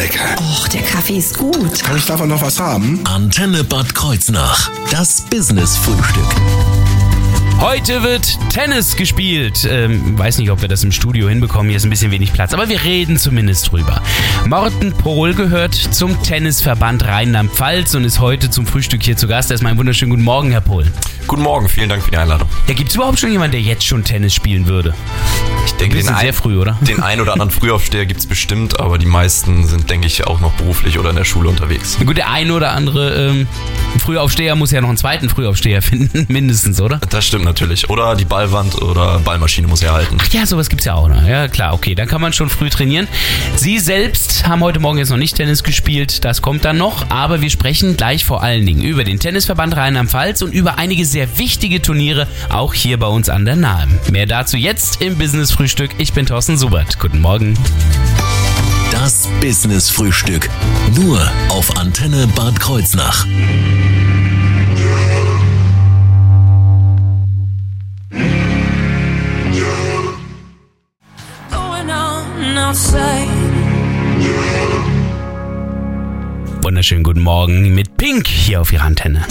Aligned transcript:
lecker. 0.00 0.34
Och, 0.38 0.68
der 0.68 0.80
Kaffee 0.80 1.18
ist 1.18 1.36
gut. 1.36 1.82
Kann 1.82 1.96
ich 1.96 2.06
davon 2.06 2.30
noch 2.30 2.40
was 2.40 2.58
haben? 2.58 3.00
Antenne 3.04 3.64
Bad 3.64 3.94
Kreuznach. 3.94 4.70
Das 4.90 5.20
Business-Frühstück. 5.20 6.24
Heute 7.60 8.02
wird 8.02 8.38
Tennis 8.48 8.96
gespielt. 8.96 9.68
Ähm, 9.70 10.18
weiß 10.18 10.38
nicht, 10.38 10.50
ob 10.50 10.62
wir 10.62 10.68
das 10.68 10.82
im 10.84 10.92
Studio 10.92 11.28
hinbekommen. 11.28 11.68
Hier 11.68 11.76
ist 11.76 11.84
ein 11.84 11.90
bisschen 11.90 12.10
wenig 12.10 12.32
Platz, 12.32 12.54
aber 12.54 12.70
wir 12.70 12.82
reden 12.82 13.18
zumindest 13.18 13.70
drüber. 13.70 14.00
Morten 14.46 14.92
Pohl 14.94 15.34
gehört 15.34 15.74
zum 15.74 16.22
Tennisverband 16.22 17.04
Rheinland-Pfalz 17.04 17.94
und 17.94 18.04
ist 18.04 18.20
heute 18.20 18.48
zum 18.48 18.66
Frühstück 18.66 19.02
hier 19.02 19.18
zu 19.18 19.28
Gast. 19.28 19.50
Erstmal 19.50 19.72
einen 19.72 19.78
wunderschönen 19.78 20.10
guten 20.10 20.24
Morgen, 20.24 20.50
Herr 20.50 20.62
Pohl. 20.62 20.86
Guten 21.30 21.42
Morgen, 21.42 21.68
vielen 21.68 21.88
Dank 21.88 22.02
für 22.02 22.10
die 22.10 22.16
Einladung. 22.16 22.48
Ja, 22.66 22.74
gibt 22.74 22.88
es 22.88 22.96
überhaupt 22.96 23.20
schon 23.20 23.30
jemanden, 23.30 23.52
der 23.52 23.60
jetzt 23.60 23.86
schon 23.86 24.02
Tennis 24.02 24.34
spielen 24.34 24.66
würde? 24.66 24.94
Ich 25.64 25.72
denke, 25.74 25.96
Bisschen 25.96 26.16
sehr 26.16 26.34
früh, 26.34 26.58
oder? 26.58 26.76
Den 26.80 27.00
einen 27.00 27.20
oder 27.20 27.34
anderen 27.34 27.52
Frühaufsteher 27.52 28.04
gibt 28.04 28.18
es 28.18 28.26
bestimmt, 28.26 28.80
aber 28.80 28.98
die 28.98 29.06
meisten 29.06 29.64
sind, 29.64 29.88
denke 29.88 30.08
ich, 30.08 30.26
auch 30.26 30.40
noch 30.40 30.50
beruflich 30.54 30.98
oder 30.98 31.10
in 31.10 31.16
der 31.16 31.24
Schule 31.24 31.48
unterwegs. 31.48 31.96
Na 32.00 32.06
Gut, 32.06 32.16
der 32.16 32.30
eine 32.30 32.52
oder 32.52 32.72
andere 32.72 33.14
ähm, 33.14 33.46
Frühaufsteher 33.98 34.56
muss 34.56 34.72
ja 34.72 34.80
noch 34.80 34.88
einen 34.88 34.98
zweiten 34.98 35.28
Frühaufsteher 35.28 35.82
finden, 35.82 36.26
mindestens, 36.28 36.80
oder? 36.80 36.98
Das 37.10 37.26
stimmt 37.26 37.44
natürlich. 37.44 37.88
Oder 37.88 38.16
die 38.16 38.24
Ballwand 38.24 38.82
oder 38.82 39.20
Ballmaschine 39.20 39.68
muss 39.68 39.82
herhalten. 39.82 40.18
Ach 40.20 40.32
ja, 40.32 40.46
sowas 40.46 40.68
gibt's 40.68 40.86
ja 40.86 40.94
auch 40.94 41.08
noch. 41.08 41.24
Ja, 41.24 41.46
klar, 41.46 41.74
okay, 41.74 41.94
dann 41.94 42.08
kann 42.08 42.20
man 42.20 42.32
schon 42.32 42.48
früh 42.48 42.70
trainieren. 42.70 43.06
Sie 43.54 43.78
selbst 43.78 44.48
haben 44.48 44.62
heute 44.62 44.80
Morgen 44.80 44.98
jetzt 44.98 45.10
noch 45.10 45.16
nicht 45.16 45.36
Tennis 45.36 45.62
gespielt, 45.62 46.24
das 46.24 46.42
kommt 46.42 46.64
dann 46.64 46.78
noch, 46.78 47.08
aber 47.10 47.40
wir 47.40 47.50
sprechen 47.50 47.96
gleich 47.96 48.24
vor 48.24 48.42
allen 48.42 48.66
Dingen 48.66 48.82
über 48.82 49.04
den 49.04 49.20
Tennisverband 49.20 49.76
Rheinland-Pfalz 49.76 50.42
und 50.42 50.52
über 50.52 50.76
einige 50.78 51.04
sehr 51.04 51.19
wichtige 51.38 51.82
Turniere, 51.82 52.26
auch 52.48 52.74
hier 52.74 52.98
bei 52.98 53.06
uns 53.06 53.28
an 53.28 53.44
der 53.44 53.56
Nahe. 53.56 53.88
Mehr 54.10 54.26
dazu 54.26 54.56
jetzt 54.56 55.02
im 55.02 55.16
Business 55.16 55.50
Frühstück. 55.50 55.90
Ich 55.98 56.12
bin 56.12 56.26
Thorsten 56.26 56.56
Subert. 56.56 56.98
Guten 56.98 57.20
Morgen. 57.20 57.56
Das 58.92 59.28
Business-Frühstück. 59.40 60.50
Nur 60.94 61.20
auf 61.48 61.76
Antenne 61.78 62.26
Bad 62.34 62.58
Kreuznach. 62.60 63.24
Wunderschönen 76.62 77.02
guten 77.02 77.20
Morgen 77.20 77.74
mit 77.74 77.96
Pink 77.96 78.26
hier 78.26 78.60
auf 78.60 78.72
Ihrer 78.72 78.84
Antenne. 78.84 79.24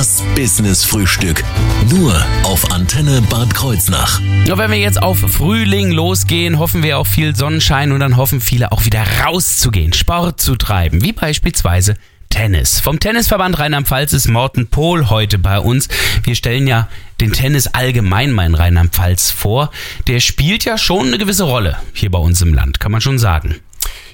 Das 0.00 0.24
Business-Frühstück. 0.34 1.44
Nur 1.90 2.24
auf 2.44 2.72
Antenne 2.72 3.20
Bad 3.28 3.52
Kreuznach. 3.52 4.18
Und 4.18 4.56
wenn 4.56 4.70
wir 4.70 4.78
jetzt 4.78 5.02
auf 5.02 5.18
Frühling 5.18 5.90
losgehen, 5.90 6.58
hoffen 6.58 6.82
wir 6.82 6.98
auf 6.98 7.06
viel 7.06 7.36
Sonnenschein 7.36 7.92
und 7.92 8.00
dann 8.00 8.16
hoffen 8.16 8.40
viele 8.40 8.72
auch 8.72 8.86
wieder 8.86 9.04
rauszugehen, 9.22 9.92
Sport 9.92 10.40
zu 10.40 10.56
treiben, 10.56 11.02
wie 11.02 11.12
beispielsweise 11.12 11.96
Tennis. 12.30 12.80
Vom 12.80 12.98
Tennisverband 12.98 13.58
Rheinland-Pfalz 13.58 14.14
ist 14.14 14.26
Morten 14.26 14.68
Pohl 14.68 15.10
heute 15.10 15.38
bei 15.38 15.58
uns. 15.58 15.88
Wir 16.22 16.34
stellen 16.34 16.66
ja 16.66 16.88
den 17.20 17.34
Tennis 17.34 17.66
allgemein 17.66 18.32
mal 18.32 18.46
in 18.46 18.54
Rheinland-Pfalz 18.54 19.30
vor. 19.30 19.70
Der 20.06 20.20
spielt 20.20 20.64
ja 20.64 20.78
schon 20.78 21.08
eine 21.08 21.18
gewisse 21.18 21.44
Rolle 21.44 21.76
hier 21.92 22.10
bei 22.10 22.18
uns 22.18 22.40
im 22.40 22.54
Land, 22.54 22.80
kann 22.80 22.90
man 22.90 23.02
schon 23.02 23.18
sagen. 23.18 23.56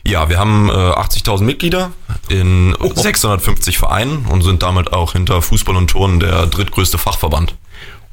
Ja, 0.04 0.28
wir 0.28 0.38
haben 0.38 0.68
äh, 0.68 0.72
80.000 0.72 1.42
Mitglieder 1.42 1.92
in 2.28 2.74
650 2.80 3.78
Vereinen 3.78 4.26
und 4.26 4.42
sind 4.42 4.62
damit 4.62 4.92
auch 4.92 5.12
hinter 5.12 5.42
Fußball 5.42 5.76
und 5.76 5.88
Turnen 5.88 6.20
der 6.20 6.46
drittgrößte 6.46 6.98
Fachverband. 6.98 7.54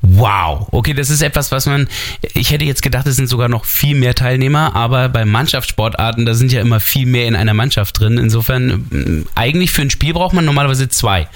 Wow, 0.05 0.67
okay, 0.71 0.93
das 0.93 1.09
ist 1.09 1.21
etwas, 1.21 1.53
was 1.53 1.65
man, 1.65 1.87
ich 2.33 2.51
hätte 2.51 2.65
jetzt 2.65 2.81
gedacht, 2.81 3.07
es 3.07 3.15
sind 3.15 3.29
sogar 3.29 3.47
noch 3.47 3.63
viel 3.63 3.95
mehr 3.95 4.13
Teilnehmer, 4.13 4.75
aber 4.75 5.07
bei 5.07 5.23
Mannschaftssportarten, 5.23 6.25
da 6.25 6.33
sind 6.33 6.51
ja 6.51 6.59
immer 6.59 6.81
viel 6.81 7.05
mehr 7.05 7.25
in 7.25 7.37
einer 7.37 7.53
Mannschaft 7.53 7.97
drin. 8.01 8.17
Insofern, 8.17 8.85
mm, 8.89 9.27
eigentlich 9.35 9.71
für 9.71 9.81
ein 9.81 9.89
Spiel 9.89 10.13
braucht 10.13 10.33
man 10.33 10.43
normalerweise 10.43 10.89
zwei. 10.89 11.29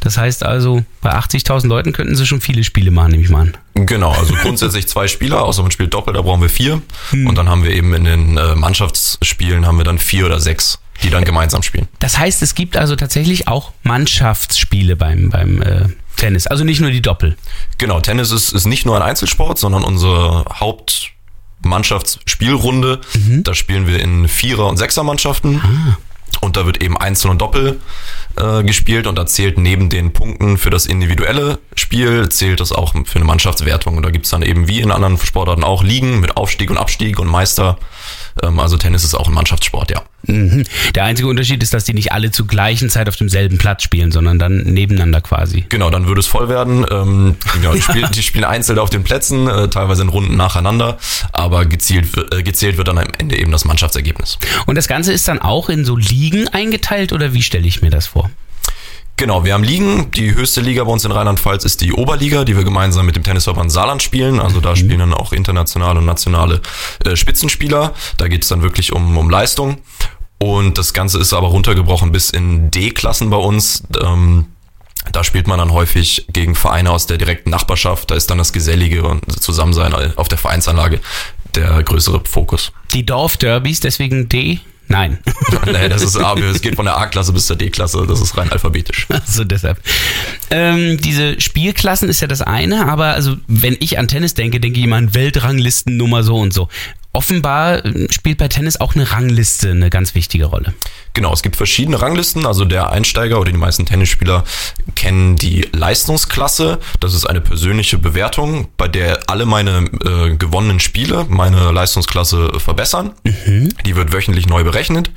Das 0.00 0.16
heißt 0.16 0.42
also, 0.42 0.84
bei 1.02 1.10
80.000 1.12 1.66
Leuten 1.68 1.92
könnten 1.92 2.16
sie 2.16 2.24
schon 2.24 2.40
viele 2.40 2.64
Spiele 2.64 2.90
machen, 2.90 3.10
nehme 3.10 3.24
ich 3.24 3.28
mal 3.28 3.42
an. 3.42 3.56
Genau, 3.74 4.12
also 4.12 4.34
grundsätzlich 4.42 4.88
zwei 4.88 5.06
Spieler, 5.06 5.42
außer 5.42 5.60
man 5.60 5.70
spielt 5.70 5.92
Doppel, 5.92 6.14
da 6.14 6.22
brauchen 6.22 6.40
wir 6.40 6.48
vier. 6.48 6.80
Und 7.12 7.36
dann 7.36 7.50
haben 7.50 7.62
wir 7.62 7.72
eben 7.72 7.92
in 7.92 8.04
den 8.04 8.36
äh, 8.38 8.54
Mannschaftsspielen 8.54 9.66
haben 9.66 9.76
wir 9.76 9.84
dann 9.84 9.98
vier 9.98 10.24
oder 10.24 10.40
sechs, 10.40 10.78
die 11.02 11.10
dann 11.10 11.24
gemeinsam 11.24 11.62
spielen. 11.62 11.88
Das 11.98 12.18
heißt, 12.18 12.40
es 12.40 12.54
gibt 12.54 12.78
also 12.78 12.96
tatsächlich 12.96 13.48
auch 13.48 13.72
Mannschaftsspiele 13.82 14.96
beim, 14.96 15.28
beim 15.28 15.60
äh, 15.60 15.88
Tennis, 16.16 16.46
also 16.46 16.64
nicht 16.64 16.80
nur 16.80 16.90
die 16.90 17.02
Doppel. 17.02 17.36
Genau, 17.78 18.00
Tennis 18.00 18.30
ist, 18.30 18.52
ist 18.52 18.66
nicht 18.66 18.84
nur 18.86 18.96
ein 18.96 19.02
Einzelsport, 19.02 19.58
sondern 19.58 19.84
unsere 19.84 20.44
Hauptmannschaftsspielrunde. 20.52 23.00
Da 23.42 23.54
spielen 23.54 23.86
wir 23.86 24.00
in 24.00 24.28
Vierer- 24.28 24.68
und 24.68 24.76
Sechsermannschaften. 24.76 25.96
Und 26.40 26.56
da 26.56 26.66
wird 26.66 26.82
eben 26.82 26.98
Einzel 26.98 27.30
und 27.30 27.40
Doppel 27.40 27.78
äh, 28.36 28.64
gespielt 28.64 29.06
und 29.06 29.16
da 29.16 29.24
zählt 29.24 29.56
neben 29.56 29.88
den 29.88 30.12
Punkten 30.12 30.58
für 30.58 30.70
das 30.70 30.84
individuelle 30.86 31.60
Spiel, 31.76 32.28
zählt 32.28 32.58
das 32.60 32.72
auch 32.72 32.92
für 32.92 33.16
eine 33.16 33.24
Mannschaftswertung. 33.24 33.96
Und 33.96 34.02
da 34.02 34.10
gibt's 34.10 34.30
dann 34.30 34.42
eben 34.42 34.66
wie 34.66 34.80
in 34.80 34.90
anderen 34.90 35.16
Sportarten 35.18 35.62
auch 35.62 35.84
Ligen 35.84 36.18
mit 36.20 36.36
Aufstieg 36.36 36.70
und 36.70 36.78
Abstieg 36.78 37.20
und 37.20 37.28
Meister. 37.28 37.78
Ähm, 38.44 38.58
also 38.58 38.76
Tennis 38.76 39.04
ist 39.04 39.14
auch 39.14 39.28
ein 39.28 39.34
Mannschaftssport, 39.34 39.90
ja. 39.90 40.02
Mhm. 40.26 40.64
Der 40.94 41.04
einzige 41.04 41.28
Unterschied 41.28 41.62
ist, 41.62 41.74
dass 41.74 41.84
die 41.84 41.94
nicht 41.94 42.12
alle 42.12 42.30
zur 42.30 42.46
gleichen 42.46 42.88
Zeit 42.88 43.08
auf 43.08 43.16
demselben 43.16 43.58
Platz 43.58 43.82
spielen, 43.82 44.10
sondern 44.10 44.38
dann 44.38 44.58
nebeneinander 44.58 45.20
quasi. 45.20 45.66
Genau, 45.68 45.90
dann 45.90 46.06
würde 46.06 46.20
es 46.20 46.26
voll 46.26 46.48
werden. 46.48 46.86
Ähm, 46.90 47.36
genau, 47.52 47.74
die, 47.74 47.82
spielen, 47.82 48.10
die 48.12 48.22
spielen 48.22 48.44
einzeln 48.44 48.78
auf 48.78 48.90
den 48.90 49.04
Plätzen, 49.04 49.48
äh, 49.48 49.68
teilweise 49.68 50.02
in 50.02 50.08
Runden 50.08 50.36
nacheinander, 50.36 50.98
aber 51.32 51.66
gezielt, 51.66 52.08
äh, 52.32 52.42
gezählt 52.42 52.76
wird 52.76 52.88
dann 52.88 52.98
am 52.98 53.08
Ende 53.18 53.36
eben 53.38 53.52
das 53.52 53.64
Mannschaftsergebnis. 53.64 54.38
Und 54.66 54.76
das 54.76 54.88
Ganze 54.88 55.12
ist 55.12 55.28
dann 55.28 55.40
auch 55.40 55.68
in 55.68 55.84
so 55.84 55.96
Ligen 55.96 56.48
eingeteilt 56.48 57.12
oder 57.12 57.34
wie 57.34 57.42
stelle 57.42 57.66
ich 57.66 57.82
mir 57.82 57.90
das 57.90 58.06
vor? 58.06 58.30
Genau, 59.16 59.44
wir 59.44 59.54
haben 59.54 59.62
Ligen. 59.62 60.10
Die 60.10 60.34
höchste 60.34 60.60
Liga 60.60 60.82
bei 60.82 60.90
uns 60.90 61.04
in 61.04 61.12
Rheinland-Pfalz 61.12 61.64
ist 61.64 61.80
die 61.80 61.92
Oberliga, 61.92 62.44
die 62.44 62.56
wir 62.56 62.64
gemeinsam 62.64 63.06
mit 63.06 63.14
dem 63.14 63.22
Tennisverband 63.22 63.70
Saarland 63.70 64.02
spielen. 64.02 64.40
Also 64.40 64.60
da 64.60 64.74
spielen 64.74 64.98
dann 64.98 65.14
auch 65.14 65.32
internationale 65.32 66.00
und 66.00 66.04
nationale 66.04 66.60
äh, 67.04 67.14
Spitzenspieler. 67.14 67.94
Da 68.16 68.26
geht 68.26 68.42
es 68.42 68.48
dann 68.48 68.62
wirklich 68.62 68.92
um, 68.92 69.16
um 69.16 69.30
Leistung. 69.30 69.78
Und 70.38 70.78
das 70.78 70.92
Ganze 70.92 71.20
ist 71.20 71.32
aber 71.32 71.48
runtergebrochen 71.48 72.10
bis 72.10 72.30
in 72.30 72.72
D-Klassen 72.72 73.30
bei 73.30 73.36
uns. 73.36 73.84
Ähm, 74.02 74.46
da 75.12 75.22
spielt 75.22 75.46
man 75.46 75.58
dann 75.58 75.72
häufig 75.72 76.26
gegen 76.32 76.56
Vereine 76.56 76.90
aus 76.90 77.06
der 77.06 77.16
direkten 77.16 77.50
Nachbarschaft. 77.50 78.10
Da 78.10 78.16
ist 78.16 78.30
dann 78.30 78.38
das 78.38 78.52
Gesellige 78.52 79.04
und 79.04 79.40
Zusammensein 79.40 79.94
auf 80.16 80.28
der 80.28 80.38
Vereinsanlage 80.38 81.00
der 81.54 81.82
größere 81.84 82.20
Fokus. 82.24 82.72
Die 82.94 83.06
Dorfderbys, 83.06 83.80
deswegen 83.80 84.28
D? 84.28 84.60
Nein. 84.88 85.18
nee, 85.66 85.88
das 85.88 86.02
ist 86.02 86.16
A. 86.16 86.34
Es 86.34 86.60
geht 86.60 86.76
von 86.76 86.84
der 86.84 86.96
A-Klasse 86.96 87.32
bis 87.32 87.46
zur 87.46 87.56
D-Klasse. 87.56 88.04
Das 88.06 88.20
ist 88.20 88.36
rein 88.36 88.50
alphabetisch. 88.50 89.06
Also 89.26 89.44
deshalb. 89.44 89.80
Ähm, 90.50 90.98
diese 91.00 91.40
Spielklassen 91.40 92.08
ist 92.08 92.20
ja 92.20 92.26
das 92.26 92.42
eine, 92.42 92.86
aber 92.88 93.06
also 93.06 93.36
wenn 93.46 93.76
ich 93.80 93.98
an 93.98 94.06
Tennis 94.06 94.34
denke, 94.34 94.60
denke 94.60 94.78
ich 94.78 94.84
immer 94.84 94.96
an 94.96 95.14
Weltranglistennummer 95.14 96.22
so 96.22 96.36
und 96.36 96.52
so. 96.52 96.68
Offenbar 97.14 97.84
äh, 97.84 98.12
spielt 98.12 98.38
bei 98.38 98.48
Tennis 98.48 98.78
auch 98.80 98.94
eine 98.94 99.10
Rangliste 99.12 99.70
eine 99.70 99.88
ganz 99.88 100.14
wichtige 100.14 100.46
Rolle. 100.46 100.74
Genau, 101.14 101.32
es 101.32 101.42
gibt 101.42 101.54
verschiedene 101.54 102.02
Ranglisten. 102.02 102.44
Also 102.44 102.64
der 102.64 102.90
Einsteiger 102.90 103.40
oder 103.40 103.52
die 103.52 103.58
meisten 103.58 103.86
Tennisspieler 103.86 104.42
kennen 104.96 105.36
die 105.36 105.68
Leistungsklasse. 105.72 106.80
Das 106.98 107.14
ist 107.14 107.24
eine 107.24 107.40
persönliche 107.40 107.98
Bewertung, 107.98 108.66
bei 108.76 108.88
der 108.88 109.20
alle 109.28 109.46
meine 109.46 109.88
äh, 110.04 110.34
gewonnenen 110.36 110.80
Spiele 110.80 111.24
meine 111.28 111.70
Leistungsklasse 111.70 112.58
verbessern. 112.58 113.12
Die 113.86 113.96
wird 113.96 114.12
wöchentlich 114.12 114.48
neu 114.48 114.64
berechnet. 114.64 115.12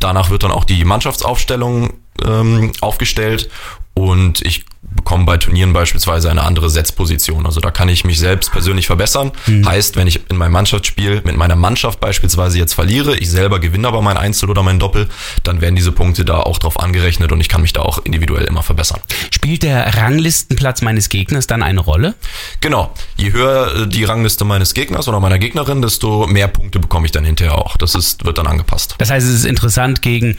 Danach 0.00 0.28
wird 0.28 0.42
dann 0.42 0.52
auch 0.52 0.64
die 0.64 0.84
Mannschaftsaufstellung 0.84 1.94
ähm, 2.24 2.72
aufgestellt 2.80 3.48
und 3.94 4.42
ich 4.42 4.64
bekomme 4.82 5.24
bei 5.24 5.36
Turnieren 5.36 5.72
beispielsweise 5.72 6.30
eine 6.30 6.42
andere 6.44 6.70
Setzposition. 6.70 7.46
Also 7.46 7.60
da 7.60 7.70
kann 7.70 7.88
ich 7.88 8.04
mich 8.04 8.18
selbst 8.18 8.52
persönlich 8.52 8.86
verbessern. 8.86 9.32
Heißt, 9.46 9.96
wenn 9.96 10.06
ich 10.06 10.28
in 10.30 10.36
meinem 10.36 10.52
Mannschaftsspiel 10.52 11.22
mit 11.24 11.36
meiner 11.36 11.56
Mannschaft 11.56 12.00
beispielsweise 12.00 12.58
jetzt 12.58 12.74
verliere, 12.74 13.16
ich 13.16 13.30
selber 13.30 13.58
gewinne 13.58 13.88
aber 13.88 14.02
mein 14.02 14.16
Einzel 14.16 14.50
oder 14.50 14.62
mein 14.62 14.78
Doppel, 14.78 15.08
dann 15.42 15.60
werden 15.60 15.76
diese 15.76 15.92
Punkte 15.92 16.24
da 16.24 16.40
auch 16.40 16.58
drauf 16.58 16.78
angerechnet 16.78 17.32
und 17.32 17.40
ich 17.40 17.48
kann 17.48 17.62
mich 17.62 17.72
da 17.72 17.82
auch 17.82 17.98
individuell 18.04 18.44
immer 18.44 18.62
verbessern. 18.62 19.00
Spielt 19.30 19.62
der 19.62 19.96
Ranglistenplatz 19.96 20.82
meines 20.82 21.08
Gegners 21.08 21.46
dann 21.46 21.62
eine 21.62 21.80
Rolle? 21.80 22.14
Genau. 22.60 22.92
Je 23.16 23.32
höher 23.32 23.74
äh, 23.74 23.86
die 23.86 24.04
Rangliste 24.04 24.44
meines 24.44 24.74
Gegners 24.74 25.08
oder 25.08 25.20
meiner 25.20 25.38
Gegnerin, 25.38 25.82
desto 25.82 26.26
mehr 26.26 26.48
Punkte 26.48 26.78
bekomme 26.78 27.06
ich 27.06 27.12
dann 27.12 27.24
hinterher 27.24 27.56
auch. 27.56 27.76
Das 27.76 27.94
ist, 27.94 28.24
wird 28.24 28.38
dann 28.38 28.46
angepasst. 28.46 28.94
Das 28.98 29.10
heißt, 29.10 29.26
es 29.26 29.34
ist 29.34 29.44
interessant, 29.44 30.02
gegen 30.02 30.36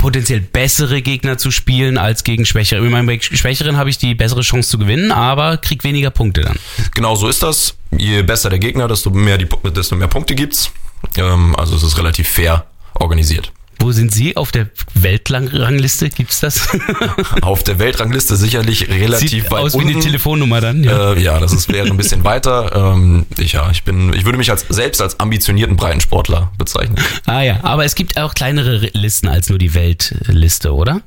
potenziell 0.00 0.40
bessere 0.40 1.02
Gegner 1.02 1.36
zu 1.36 1.50
spielen 1.50 1.98
als 1.98 2.24
gegen 2.24 2.46
schwächere. 2.46 2.84
Ich 2.84 2.90
meine, 2.90 3.06
bei 3.06 3.20
schwächeren 3.20 3.76
habe 3.76 3.90
ich 3.90 3.98
die 3.98 4.14
bessere 4.14 4.40
Chance 4.40 4.70
zu 4.70 4.78
gewinnen, 4.78 5.12
aber 5.12 5.58
krieg 5.58 5.84
weniger 5.84 6.10
Punkte 6.10 6.40
dann. 6.40 6.58
Genau 6.94 7.14
so 7.14 7.28
ist 7.28 7.42
das. 7.42 7.76
Je 7.96 8.22
besser 8.22 8.48
der 8.48 8.58
Gegner, 8.58 8.88
desto 8.88 9.10
mehr, 9.10 9.36
die, 9.36 9.46
desto 9.74 9.96
mehr 9.96 10.08
Punkte 10.08 10.34
gibt's. 10.34 10.70
Ähm, 11.16 11.54
also 11.56 11.76
es 11.76 11.82
ist 11.82 11.98
relativ 11.98 12.28
fair 12.28 12.64
organisiert. 12.94 13.52
Wo 13.80 13.92
sind 13.92 14.12
Sie 14.12 14.36
auf 14.36 14.52
der 14.52 14.68
Weltrangliste? 14.94 16.10
Gibt's 16.10 16.40
das? 16.40 16.68
Auf 17.42 17.62
der 17.64 17.78
Weltrangliste 17.78 18.36
sicherlich 18.36 18.88
relativ 18.88 19.30
Sieht 19.30 19.50
weit 19.50 19.62
aus 19.62 19.74
unten. 19.74 19.88
wie 19.88 19.92
eine 19.94 20.02
Telefonnummer 20.02 20.60
dann. 20.60 20.84
Ja. 20.84 21.14
Äh, 21.14 21.22
ja, 21.22 21.38
das 21.40 21.52
ist, 21.52 21.72
wäre 21.72 21.86
ein 21.88 21.96
bisschen 21.96 22.22
weiter. 22.24 22.92
Ähm, 22.94 23.26
ich, 23.38 23.52
ja, 23.52 23.70
ich 23.70 23.82
bin, 23.82 24.12
ich 24.12 24.24
würde 24.26 24.36
mich 24.38 24.50
als 24.50 24.66
selbst 24.68 25.00
als 25.00 25.18
ambitionierten 25.18 25.76
Breitensportler 25.76 26.52
bezeichnen. 26.58 26.96
Ah 27.26 27.40
ja, 27.42 27.60
aber 27.62 27.84
es 27.86 27.94
gibt 27.94 28.18
auch 28.18 28.34
kleinere 28.34 28.90
Listen 28.92 29.28
als 29.28 29.48
nur 29.48 29.58
die 29.58 29.72
Weltliste, 29.74 30.74
oder? 30.74 31.00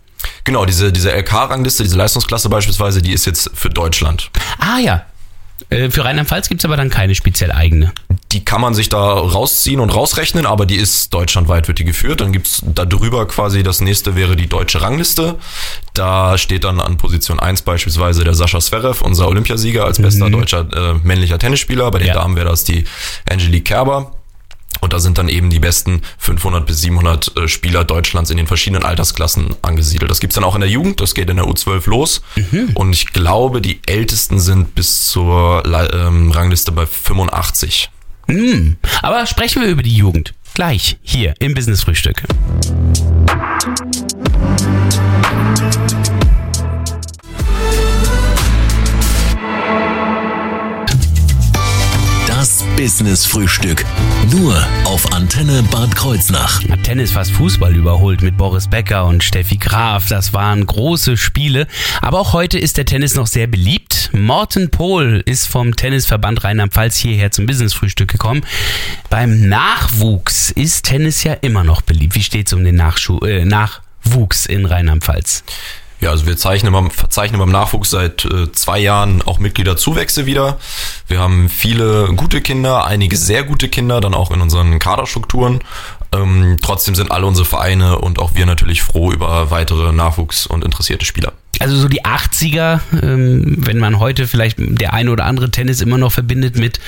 Genau, 0.44 0.66
diese, 0.66 0.92
diese 0.92 1.12
LK-Rangliste, 1.12 1.84
diese 1.84 1.98
Leistungsklasse 1.98 2.50
beispielsweise, 2.50 3.02
die 3.02 3.14
ist 3.14 3.26
jetzt 3.26 3.52
für 3.54 3.70
Deutschland. 3.70 4.32
Ah 4.58 4.80
ja. 4.80 5.06
Äh, 5.70 5.90
Für 5.92 6.04
Rheinland-Pfalz 6.06 6.50
gibt's 6.50 6.66
aber 6.66 6.76
dann 6.78 6.90
keine 6.90 7.16
speziell 7.16 7.52
eigene. 7.52 7.92
Die 8.34 8.44
kann 8.44 8.62
man 8.62 8.74
sich 8.74 8.90
da 8.90 9.14
rausziehen 9.14 9.80
und 9.80 9.92
rausrechnen, 9.92 10.46
aber 10.46 10.66
die 10.66 10.76
ist 10.76 11.14
deutschlandweit, 11.14 11.68
wird 11.68 11.80
die 11.80 11.86
geführt. 11.86 12.20
Dann 12.22 12.32
gibt's 12.32 12.64
da 12.66 12.86
drüber 12.86 13.28
quasi, 13.28 13.62
das 13.62 13.80
nächste 13.80 14.16
wäre 14.16 14.36
die 14.36 14.48
deutsche 14.48 14.82
Rangliste. 14.82 15.36
Da 15.94 16.38
steht 16.40 16.64
dann 16.64 16.80
an 16.80 16.98
Position 16.98 17.40
1 17.40 17.62
beispielsweise 17.62 18.24
der 18.24 18.34
Sascha 18.34 18.60
Zverev, 18.60 19.04
unser 19.04 19.28
Olympiasieger 19.28 19.86
als 19.86 20.02
bester 20.02 20.30
deutscher 20.30 20.66
äh, 20.74 20.96
männlicher 21.04 21.38
Tennisspieler. 21.38 21.92
Bei 21.92 22.00
den 22.00 22.08
Ja. 22.08 22.16
Damen 22.16 22.36
wäre 22.36 22.50
das 22.50 22.64
die 22.64 22.86
Angelique 23.30 23.66
Kerber. 23.66 24.12
Und 24.82 24.92
da 24.92 25.00
sind 25.00 25.18
dann 25.18 25.30
eben 25.30 25.50
die 25.50 25.60
besten 25.60 26.02
500 26.18 26.66
bis 26.66 26.82
700 26.82 27.38
äh, 27.38 27.48
Spieler 27.48 27.84
Deutschlands 27.86 28.32
in 28.32 28.38
den 28.38 28.48
verschiedenen 28.48 28.84
Altersklassen 28.84 29.56
angesiedelt. 29.62 30.12
Das 30.12 30.20
gibt's 30.20 30.36
dann 30.36 30.44
auch 30.44 30.56
in 30.56 30.62
der 30.62 30.70
Jugend, 30.70 31.00
das 31.00 31.14
geht 31.14 31.30
in 31.30 31.38
der 31.38 31.46
U12 31.46 31.90
los. 31.90 32.22
Und 32.74 32.92
ich 32.92 33.14
glaube, 33.14 33.62
die 33.62 33.80
ältesten 33.86 34.40
sind 34.40 34.76
bis 34.76 35.08
zur 35.08 35.64
ähm, 35.66 36.32
Rangliste 36.32 36.72
bei 36.72 36.86
85. 36.86 37.92
Hm. 38.28 38.78
Aber 39.02 39.26
sprechen 39.26 39.62
wir 39.62 39.70
über 39.70 39.84
die 39.84 39.96
Jugend. 39.96 40.34
Gleich 40.54 40.98
hier 41.02 41.34
im 41.40 41.54
Business 41.54 41.84
Frühstück. 41.84 42.24
Business 52.84 53.26
Frühstück. 53.26 53.86
Nur 54.30 54.62
auf 54.84 55.14
Antenne 55.14 55.64
Bad 55.72 55.96
Kreuznach. 55.96 56.62
Hat 56.68 56.84
Tennis 56.84 57.14
fast 57.14 57.32
Fußball 57.32 57.74
überholt 57.74 58.22
mit 58.22 58.36
Boris 58.36 58.68
Becker 58.68 59.06
und 59.06 59.24
Steffi 59.24 59.56
Graf. 59.56 60.10
Das 60.10 60.34
waren 60.34 60.66
große 60.66 61.16
Spiele. 61.16 61.68
Aber 62.02 62.20
auch 62.20 62.34
heute 62.34 62.60
ist 62.60 62.76
der 62.76 62.84
Tennis 62.84 63.16
noch 63.16 63.28
sehr 63.28 63.48
beliebt. 63.48 64.10
Morten 64.12 64.70
Pohl 64.70 65.24
ist 65.26 65.48
vom 65.48 65.78
Tennisverband 65.78 66.44
Rheinland-Pfalz 66.44 66.98
hierher 66.98 67.32
zum 67.32 67.46
Business-Frühstück 67.46 68.12
gekommen. 68.12 68.42
Beim 69.10 69.48
Nachwuchs 69.48 70.52
ist 70.52 70.84
Tennis 70.84 71.24
ja 71.24 71.36
immer 71.36 71.64
noch 71.64 71.84
beliebt. 71.84 72.16
Wie 72.16 72.24
steht's 72.24 72.52
um 72.52 72.66
den 72.66 72.76
Nachschu 72.76 73.20
äh, 73.20 73.46
Nachwuchs 73.46 74.46
in 74.46 74.66
Rheinland-Pfalz? 74.66 75.46
Ja, 76.04 76.10
also 76.10 76.26
wir 76.26 76.36
zeichnen 76.36 76.74
beim, 76.74 76.92
verzeichnen 76.92 77.40
beim 77.40 77.50
Nachwuchs 77.50 77.90
seit 77.90 78.26
äh, 78.26 78.52
zwei 78.52 78.78
Jahren 78.78 79.22
auch 79.22 79.40
Mitgliederzuwächse 79.40 80.26
wieder. 80.26 80.60
Wir 81.08 81.20
haben 81.20 81.48
viele 81.48 82.08
gute 82.14 82.42
Kinder, 82.42 82.86
einige 82.86 83.16
sehr 83.16 83.44
gute 83.44 83.70
Kinder, 83.70 84.02
dann 84.02 84.14
auch 84.14 84.30
in 84.32 84.42
unseren 84.42 84.80
Kaderstrukturen. 84.80 85.62
Ähm, 86.14 86.58
trotzdem 86.62 86.94
sind 86.94 87.10
alle 87.10 87.26
unsere 87.26 87.46
Vereine 87.46 88.00
und 88.00 88.20
auch 88.20 88.36
wir 88.36 88.46
natürlich 88.46 88.82
froh 88.82 89.14
über 89.14 89.50
weitere 89.50 89.94
Nachwuchs- 89.94 90.46
und 90.46 90.66
interessierte 90.66 91.06
Spieler. 91.06 91.32
Also 91.60 91.78
so 91.78 91.88
die 91.88 92.04
80er, 92.04 92.82
ähm, 93.02 93.56
wenn 93.60 93.80
man 93.80 93.98
heute 93.98 94.28
vielleicht 94.28 94.58
der 94.60 94.94
eine 94.94 95.10
oder 95.10 95.24
andere 95.24 95.52
Tennis 95.52 95.80
immer 95.80 95.98
noch 95.98 96.12
verbindet 96.12 96.58
mit 96.58 96.82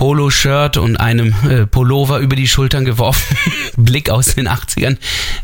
Polo-Shirt 0.00 0.78
und 0.78 0.96
einem 0.96 1.34
äh, 1.46 1.66
Pullover 1.66 2.20
über 2.20 2.34
die 2.34 2.48
Schultern 2.48 2.86
geworfen, 2.86 3.36
Blick 3.76 4.08
aus 4.08 4.34
den 4.34 4.48
80ern, 4.48 4.96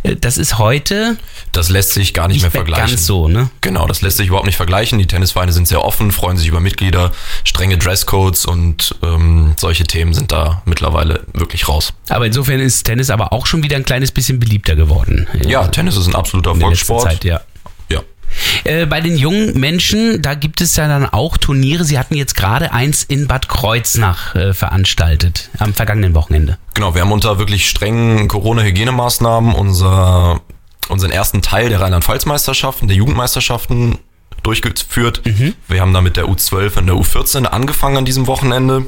äh, 0.02 0.16
das 0.16 0.38
ist 0.38 0.56
heute 0.56 1.18
Das 1.52 1.68
lässt 1.68 1.92
sich 1.92 2.14
gar 2.14 2.26
nicht, 2.26 2.36
nicht 2.36 2.42
mehr 2.44 2.50
vergleichen. 2.50 2.86
ganz 2.88 3.04
so, 3.04 3.28
ne? 3.28 3.50
Genau, 3.60 3.86
das 3.86 4.00
lässt 4.00 4.16
sich 4.16 4.28
überhaupt 4.28 4.46
nicht 4.46 4.56
vergleichen. 4.56 4.98
Die 4.98 5.06
Tennisvereine 5.06 5.52
sind 5.52 5.68
sehr 5.68 5.84
offen, 5.84 6.10
freuen 6.10 6.38
sich 6.38 6.48
über 6.48 6.60
Mitglieder, 6.60 7.12
strenge 7.44 7.76
Dresscodes 7.76 8.46
und 8.46 8.94
ähm, 9.02 9.52
solche 9.58 9.84
Themen 9.84 10.14
sind 10.14 10.32
da 10.32 10.62
mittlerweile 10.64 11.24
wirklich 11.34 11.68
raus. 11.68 11.92
Aber 12.08 12.24
insofern 12.24 12.58
ist 12.60 12.84
Tennis 12.84 13.10
aber 13.10 13.34
auch 13.34 13.44
schon 13.44 13.62
wieder 13.62 13.76
ein 13.76 13.84
kleines 13.84 14.10
bisschen 14.10 14.38
beliebter 14.38 14.74
geworden. 14.74 15.26
Ja, 15.46 15.68
Tennis 15.68 15.98
ist 15.98 16.06
ein 16.06 16.14
absoluter 16.14 16.54
Volkssport. 16.54 17.02
Zeit, 17.02 17.24
ja. 17.24 17.42
Äh, 18.64 18.86
bei 18.86 19.00
den 19.00 19.16
jungen 19.16 19.58
Menschen, 19.58 20.22
da 20.22 20.34
gibt 20.34 20.60
es 20.60 20.76
ja 20.76 20.88
dann 20.88 21.06
auch 21.06 21.36
Turniere. 21.36 21.84
Sie 21.84 21.98
hatten 21.98 22.14
jetzt 22.14 22.36
gerade 22.36 22.72
eins 22.72 23.04
in 23.04 23.26
Bad 23.26 23.48
Kreuznach 23.48 24.34
äh, 24.34 24.54
veranstaltet 24.54 25.50
am 25.58 25.74
vergangenen 25.74 26.14
Wochenende. 26.14 26.58
Genau, 26.74 26.94
wir 26.94 27.02
haben 27.02 27.12
unter 27.12 27.38
wirklich 27.38 27.68
strengen 27.68 28.28
Corona-Hygienemaßnahmen 28.28 29.54
unser, 29.54 30.40
unseren 30.88 31.10
ersten 31.10 31.42
Teil 31.42 31.68
der 31.68 31.80
Rheinland-Pfalz-Meisterschaften, 31.80 32.88
der 32.88 32.96
Jugendmeisterschaften 32.96 33.98
durchgeführt. 34.42 35.22
Wir 35.66 35.80
haben 35.80 35.92
da 35.92 36.00
mit 36.00 36.16
der 36.16 36.26
U12 36.26 36.78
und 36.78 36.86
der 36.86 36.94
U14 36.94 37.46
angefangen 37.46 37.96
an 37.96 38.04
diesem 38.04 38.26
Wochenende. 38.26 38.86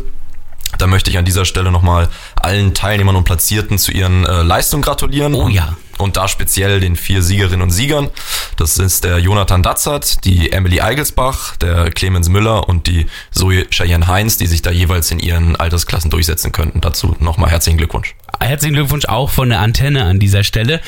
Da 0.77 0.87
möchte 0.87 1.11
ich 1.11 1.19
an 1.19 1.25
dieser 1.25 1.45
Stelle 1.45 1.73
nochmal 1.73 2.09
allen 2.37 2.75
Teilnehmern 2.75 3.17
und 3.17 3.25
Platzierten 3.25 3.79
zu 3.79 3.91
ihren 3.91 4.27
äh, 4.27 4.43
Leistungen 4.43 4.83
gratulieren. 4.83 5.35
Oh 5.35 5.49
ja. 5.49 5.77
Und 5.99 6.17
da 6.17 6.29
speziell 6.29 6.81
den 6.81 6.97
vier 6.97 7.23
Siegerinnen 7.23 7.63
und 7.63 7.71
Siegern. 7.71 8.11
Das 8.57 8.79
ist 8.79 9.05
der 9.05 9.19
Jonathan 9.19 9.63
Datzert, 9.63 10.25
die 10.25 10.53
Emily 10.53 10.81
Eigelsbach, 10.81 11.57
der 11.57 11.91
Clemens 11.91 12.29
Müller 12.29 12.69
und 12.69 12.87
die 12.87 13.07
Zoe 13.31 13.67
Cheyenne 13.71 14.07
Heinz, 14.07 14.37
die 14.37 14.47
sich 14.47 14.63
da 14.63 14.71
jeweils 14.71 15.11
in 15.11 15.19
ihren 15.19 15.57
Altersklassen 15.57 16.11
durchsetzen 16.11 16.53
könnten. 16.53 16.81
Dazu 16.81 17.17
nochmal 17.21 17.51
herzlichen 17.51 17.79
Glückwunsch. 17.79 18.15
Herzlichen 18.41 18.75
Glückwunsch 18.75 19.07
auch 19.07 19.31
von 19.31 19.51
der 19.51 19.61
Antenne 19.61 20.05
an 20.05 20.19
dieser 20.19 20.45
Stelle. 20.45 20.81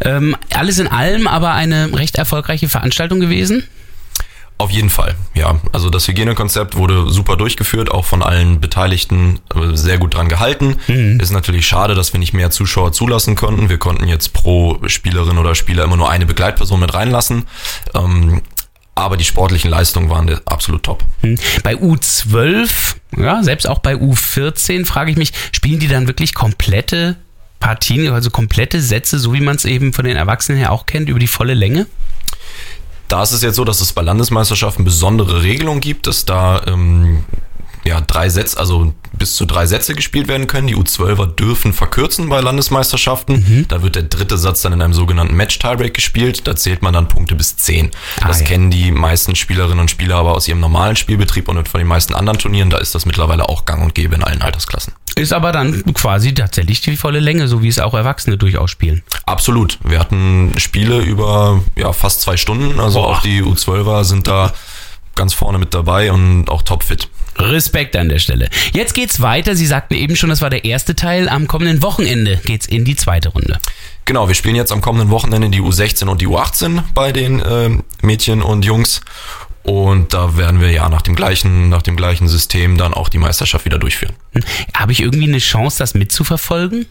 Ähm, 0.00 0.36
alles 0.52 0.78
in 0.78 0.88
allem 0.88 1.26
aber 1.26 1.52
eine 1.52 1.96
recht 1.96 2.16
erfolgreiche 2.16 2.68
Veranstaltung 2.68 3.20
gewesen. 3.20 3.64
Auf 4.58 4.70
jeden 4.70 4.88
Fall, 4.88 5.14
ja. 5.34 5.60
Also 5.72 5.90
das 5.90 6.08
Hygienekonzept 6.08 6.76
wurde 6.76 7.10
super 7.10 7.36
durchgeführt, 7.36 7.90
auch 7.90 8.06
von 8.06 8.22
allen 8.22 8.58
Beteiligten 8.58 9.38
äh, 9.54 9.76
sehr 9.76 9.98
gut 9.98 10.14
dran 10.14 10.28
gehalten. 10.28 10.76
Ist 11.20 11.30
natürlich 11.30 11.66
schade, 11.66 11.94
dass 11.94 12.14
wir 12.14 12.20
nicht 12.20 12.32
mehr 12.32 12.50
Zuschauer 12.50 12.92
zulassen 12.92 13.36
konnten. 13.36 13.68
Wir 13.68 13.76
konnten 13.76 14.08
jetzt 14.08 14.32
pro 14.32 14.78
Spielerin 14.86 15.36
oder 15.36 15.54
Spieler 15.54 15.84
immer 15.84 15.98
nur 15.98 16.10
eine 16.10 16.24
Begleitperson 16.24 16.80
mit 16.80 16.94
reinlassen. 16.94 17.44
Ähm, 17.94 18.40
aber 18.94 19.18
die 19.18 19.24
sportlichen 19.24 19.70
Leistungen 19.70 20.08
waren 20.08 20.40
absolut 20.46 20.82
top. 20.82 21.04
Hm. 21.20 21.38
Bei 21.62 21.74
U12, 21.74 22.94
ja, 23.18 23.42
selbst 23.42 23.68
auch 23.68 23.80
bei 23.80 23.92
U14 23.94 24.86
frage 24.86 25.10
ich 25.10 25.18
mich, 25.18 25.32
spielen 25.52 25.80
die 25.80 25.88
dann 25.88 26.06
wirklich 26.06 26.34
komplette 26.34 27.16
Partien, 27.60 28.10
also 28.12 28.30
komplette 28.30 28.80
Sätze, 28.80 29.18
so 29.18 29.34
wie 29.34 29.40
man 29.40 29.56
es 29.56 29.66
eben 29.66 29.92
von 29.92 30.06
den 30.06 30.16
Erwachsenen 30.16 30.58
her 30.58 30.72
auch 30.72 30.86
kennt, 30.86 31.10
über 31.10 31.18
die 31.18 31.26
volle 31.26 31.52
Länge? 31.52 31.86
Da 33.08 33.22
ist 33.22 33.32
es 33.32 33.42
jetzt 33.42 33.56
so, 33.56 33.64
dass 33.64 33.80
es 33.80 33.92
bei 33.92 34.02
Landesmeisterschaften 34.02 34.84
besondere 34.84 35.42
Regelungen 35.42 35.80
gibt, 35.80 36.06
dass 36.06 36.24
da 36.24 36.62
ähm, 36.66 37.24
ja, 37.86 38.00
drei 38.00 38.28
Sätze, 38.28 38.58
also 38.58 38.92
bis 39.12 39.36
zu 39.36 39.46
drei 39.46 39.66
Sätze 39.66 39.94
gespielt 39.94 40.26
werden 40.26 40.48
können. 40.48 40.66
Die 40.66 40.76
U12er 40.76 41.26
dürfen 41.26 41.72
verkürzen 41.72 42.28
bei 42.28 42.40
Landesmeisterschaften. 42.40 43.44
Da 43.68 43.82
wird 43.82 43.94
der 43.94 44.02
dritte 44.02 44.36
Satz 44.36 44.62
dann 44.62 44.72
in 44.72 44.82
einem 44.82 44.92
sogenannten 44.92 45.36
Match-Tiebreak 45.36 45.94
gespielt. 45.94 46.46
Da 46.48 46.56
zählt 46.56 46.82
man 46.82 46.92
dann 46.92 47.08
Punkte 47.08 47.36
bis 47.36 47.56
zehn. 47.56 47.92
Ah, 48.20 48.28
das 48.28 48.40
ja. 48.40 48.46
kennen 48.46 48.70
die 48.70 48.90
meisten 48.90 49.36
Spielerinnen 49.36 49.78
und 49.78 49.90
Spieler 49.90 50.16
aber 50.16 50.34
aus 50.34 50.48
ihrem 50.48 50.60
normalen 50.60 50.96
Spielbetrieb 50.96 51.48
und 51.48 51.68
von 51.68 51.78
den 51.78 51.86
meisten 51.86 52.14
anderen 52.14 52.38
Turnieren. 52.38 52.70
Da 52.70 52.78
ist 52.78 52.94
das 52.94 53.06
mittlerweile 53.06 53.48
auch 53.48 53.64
gang 53.64 53.82
und 53.84 53.94
gäbe 53.94 54.16
in 54.16 54.24
allen 54.24 54.42
Altersklassen. 54.42 54.92
Ist 55.18 55.32
aber 55.32 55.50
dann 55.50 55.82
quasi 55.94 56.34
tatsächlich 56.34 56.82
die 56.82 56.96
volle 56.96 57.20
Länge, 57.20 57.48
so 57.48 57.62
wie 57.62 57.68
es 57.68 57.78
auch 57.78 57.94
Erwachsene 57.94 58.36
durchaus 58.36 58.70
spielen. 58.70 59.02
Absolut. 59.24 59.78
Wir 59.82 59.98
hatten 59.98 60.52
Spiele 60.58 61.00
über 61.00 61.62
ja, 61.74 61.94
fast 61.94 62.20
zwei 62.20 62.36
Stunden. 62.36 62.78
Also 62.78 63.00
Boah. 63.00 63.08
auch 63.08 63.22
die 63.22 63.42
U12er 63.42 64.04
sind 64.04 64.26
da 64.26 64.52
ganz 65.14 65.32
vorne 65.32 65.58
mit 65.58 65.72
dabei 65.72 66.12
und 66.12 66.50
auch 66.50 66.60
topfit. 66.60 67.08
Respekt 67.38 67.96
an 67.96 68.10
der 68.10 68.18
Stelle. 68.18 68.50
Jetzt 68.72 68.94
geht's 68.94 69.20
weiter. 69.22 69.56
Sie 69.56 69.66
sagten 69.66 69.94
eben 69.94 70.16
schon, 70.16 70.28
das 70.28 70.42
war 70.42 70.50
der 70.50 70.64
erste 70.64 70.94
Teil. 70.94 71.28
Am 71.28 71.46
kommenden 71.46 71.82
Wochenende 71.82 72.38
geht's 72.44 72.66
in 72.66 72.84
die 72.84 72.96
zweite 72.96 73.30
Runde. 73.30 73.58
Genau, 74.04 74.28
wir 74.28 74.34
spielen 74.34 74.54
jetzt 74.54 74.70
am 74.70 74.80
kommenden 74.80 75.10
Wochenende 75.10 75.48
die 75.48 75.60
U16 75.60 76.06
und 76.06 76.20
die 76.20 76.28
U18 76.28 76.82
bei 76.94 77.10
den 77.12 77.42
ähm, 77.48 77.84
Mädchen 78.02 78.42
und 78.42 78.64
Jungs. 78.64 79.00
Und 79.66 80.14
da 80.14 80.36
werden 80.36 80.60
wir 80.60 80.70
ja 80.70 80.88
nach 80.88 81.02
dem 81.02 81.16
gleichen, 81.16 81.68
nach 81.68 81.82
dem 81.82 81.96
gleichen 81.96 82.28
System 82.28 82.76
dann 82.76 82.94
auch 82.94 83.08
die 83.08 83.18
Meisterschaft 83.18 83.64
wieder 83.64 83.78
durchführen. 83.78 84.14
Hm. 84.32 84.42
Habe 84.74 84.92
ich 84.92 85.00
irgendwie 85.00 85.28
eine 85.28 85.38
Chance, 85.38 85.78
das 85.78 85.94
mitzuverfolgen? 85.94 86.86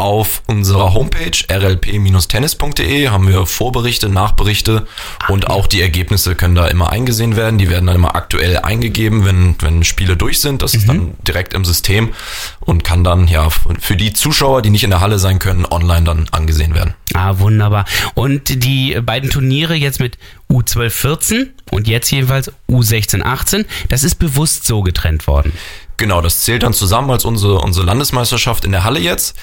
Auf 0.00 0.40
unserer 0.46 0.94
Homepage 0.94 1.44
rlp-tennis.de 1.52 3.10
haben 3.10 3.28
wir 3.28 3.44
Vorberichte, 3.44 4.08
Nachberichte 4.08 4.86
und 5.28 5.48
auch 5.48 5.66
die 5.66 5.82
Ergebnisse 5.82 6.34
können 6.36 6.54
da 6.54 6.68
immer 6.68 6.88
eingesehen 6.88 7.36
werden. 7.36 7.58
Die 7.58 7.68
werden 7.68 7.86
dann 7.86 7.96
immer 7.96 8.16
aktuell 8.16 8.56
eingegeben, 8.56 9.26
wenn, 9.26 9.56
wenn 9.60 9.84
Spiele 9.84 10.16
durch 10.16 10.40
sind. 10.40 10.62
Das 10.62 10.72
ist 10.72 10.88
dann 10.88 11.12
direkt 11.28 11.52
im 11.52 11.66
System 11.66 12.14
und 12.60 12.82
kann 12.82 13.04
dann 13.04 13.28
ja 13.28 13.50
für 13.50 13.94
die 13.94 14.14
Zuschauer, 14.14 14.62
die 14.62 14.70
nicht 14.70 14.84
in 14.84 14.90
der 14.90 15.02
Halle 15.02 15.18
sein 15.18 15.38
können, 15.38 15.66
online 15.66 16.04
dann 16.04 16.28
angesehen 16.30 16.74
werden. 16.74 16.94
Ah, 17.12 17.38
wunderbar. 17.38 17.84
Und 18.14 18.64
die 18.64 18.98
beiden 19.02 19.28
Turniere 19.28 19.74
jetzt 19.74 20.00
mit 20.00 20.16
U12 20.50 20.88
14 20.88 21.50
und 21.70 21.86
jetzt 21.86 22.10
jedenfalls 22.10 22.50
U16 22.70 23.20
18, 23.20 23.66
das 23.90 24.02
ist 24.02 24.14
bewusst 24.14 24.66
so 24.66 24.80
getrennt 24.80 25.26
worden. 25.26 25.52
Genau, 25.98 26.22
das 26.22 26.40
zählt 26.40 26.62
dann 26.62 26.72
zusammen 26.72 27.10
als 27.10 27.26
unsere, 27.26 27.60
unsere 27.60 27.84
Landesmeisterschaft 27.84 28.64
in 28.64 28.72
der 28.72 28.84
Halle 28.84 29.00
jetzt. 29.00 29.36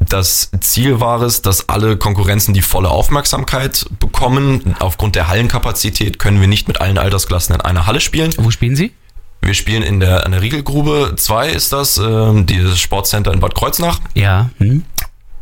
Das 0.00 0.50
Ziel 0.60 1.00
war 1.00 1.22
es, 1.22 1.42
dass 1.42 1.68
alle 1.68 1.96
Konkurrenzen 1.96 2.54
die 2.54 2.62
volle 2.62 2.88
Aufmerksamkeit 2.88 3.86
bekommen. 3.98 4.76
Aufgrund 4.78 5.16
der 5.16 5.28
Hallenkapazität 5.28 6.18
können 6.18 6.40
wir 6.40 6.48
nicht 6.48 6.68
mit 6.68 6.80
allen 6.80 6.98
Altersklassen 6.98 7.54
in 7.54 7.60
einer 7.60 7.86
Halle 7.86 8.00
spielen. 8.00 8.32
Wo 8.38 8.50
spielen 8.50 8.76
Sie? 8.76 8.92
Wir 9.40 9.54
spielen 9.54 9.82
in 9.82 10.00
der, 10.00 10.24
in 10.24 10.32
der 10.32 10.42
Riegelgrube 10.42 11.14
2 11.16 11.50
ist 11.50 11.72
das, 11.72 11.98
ähm, 11.98 12.46
dieses 12.46 12.78
Sportcenter 12.80 13.32
in 13.32 13.40
Bad 13.40 13.54
Kreuznach. 13.54 14.00
Ja. 14.14 14.50
Hm? 14.58 14.84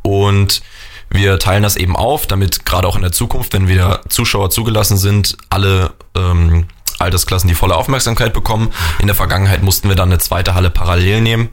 Und 0.02 0.62
wir 1.10 1.38
teilen 1.38 1.62
das 1.62 1.76
eben 1.76 1.96
auf, 1.96 2.26
damit 2.26 2.64
gerade 2.64 2.88
auch 2.88 2.96
in 2.96 3.02
der 3.02 3.12
Zukunft, 3.12 3.52
wenn 3.52 3.68
wieder 3.68 4.00
Zuschauer 4.08 4.50
zugelassen 4.50 4.96
sind, 4.96 5.36
alle 5.50 5.92
ähm, 6.16 6.66
Altersklassen 6.98 7.48
die 7.48 7.54
volle 7.54 7.76
Aufmerksamkeit 7.76 8.32
bekommen. 8.32 8.72
In 8.98 9.06
der 9.06 9.16
Vergangenheit 9.16 9.62
mussten 9.62 9.88
wir 9.88 9.96
dann 9.96 10.10
eine 10.10 10.18
zweite 10.18 10.54
Halle 10.54 10.70
parallel 10.70 11.20
nehmen. 11.20 11.48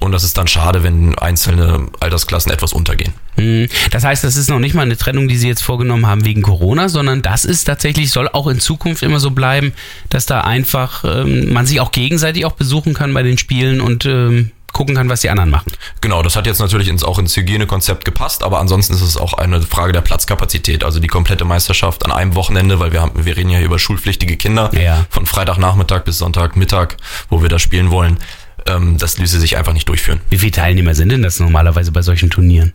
Und 0.00 0.12
das 0.12 0.24
ist 0.24 0.36
dann 0.36 0.46
schade, 0.46 0.82
wenn 0.82 1.16
einzelne 1.18 1.86
Altersklassen 2.00 2.52
etwas 2.52 2.72
untergehen. 2.72 3.14
Hm. 3.36 3.68
Das 3.90 4.04
heißt, 4.04 4.22
das 4.24 4.36
ist 4.36 4.50
noch 4.50 4.58
nicht 4.58 4.74
mal 4.74 4.82
eine 4.82 4.96
Trennung, 4.96 5.28
die 5.28 5.36
Sie 5.36 5.48
jetzt 5.48 5.62
vorgenommen 5.62 6.06
haben 6.06 6.24
wegen 6.24 6.42
Corona, 6.42 6.88
sondern 6.88 7.22
das 7.22 7.44
ist 7.44 7.64
tatsächlich, 7.64 8.10
soll 8.10 8.28
auch 8.28 8.46
in 8.48 8.60
Zukunft 8.60 9.02
immer 9.02 9.20
so 9.20 9.30
bleiben, 9.30 9.72
dass 10.10 10.26
da 10.26 10.42
einfach 10.42 11.04
ähm, 11.04 11.52
man 11.52 11.66
sich 11.66 11.80
auch 11.80 11.92
gegenseitig 11.92 12.44
auch 12.44 12.52
besuchen 12.52 12.92
kann 12.94 13.14
bei 13.14 13.22
den 13.22 13.38
Spielen 13.38 13.80
und 13.80 14.04
ähm, 14.04 14.50
gucken 14.74 14.96
kann, 14.96 15.08
was 15.08 15.20
die 15.22 15.30
anderen 15.30 15.50
machen. 15.50 15.72
Genau, 16.00 16.22
das 16.22 16.36
hat 16.36 16.46
jetzt 16.46 16.58
natürlich 16.58 16.88
ins, 16.88 17.04
auch 17.04 17.18
ins 17.18 17.36
Hygienekonzept 17.36 18.04
gepasst, 18.04 18.42
aber 18.42 18.58
ansonsten 18.58 18.92
ist 18.92 19.02
es 19.02 19.16
auch 19.16 19.32
eine 19.34 19.62
Frage 19.62 19.92
der 19.92 20.00
Platzkapazität. 20.02 20.84
Also 20.84 21.00
die 21.00 21.06
komplette 21.06 21.44
Meisterschaft 21.44 22.04
an 22.04 22.10
einem 22.12 22.34
Wochenende, 22.34 22.80
weil 22.80 22.92
wir 22.92 23.00
haben, 23.00 23.24
wir 23.24 23.36
reden 23.36 23.50
ja 23.50 23.58
hier 23.58 23.66
über 23.66 23.78
schulpflichtige 23.78 24.36
Kinder, 24.36 24.70
Ja. 24.78 25.06
von 25.08 25.24
Freitagnachmittag 25.26 26.02
bis 26.02 26.18
Sonntagmittag, 26.18 26.96
wo 27.30 27.40
wir 27.40 27.48
da 27.48 27.58
spielen 27.58 27.90
wollen. 27.90 28.18
Ähm, 28.66 28.96
das 28.98 29.18
ließe 29.18 29.38
sich 29.40 29.56
einfach 29.56 29.72
nicht 29.72 29.88
durchführen. 29.88 30.20
Wie 30.30 30.38
viele 30.38 30.52
Teilnehmer 30.52 30.94
sind 30.94 31.10
denn 31.10 31.22
das 31.22 31.40
normalerweise 31.40 31.92
bei 31.92 32.02
solchen 32.02 32.30
Turnieren? 32.30 32.72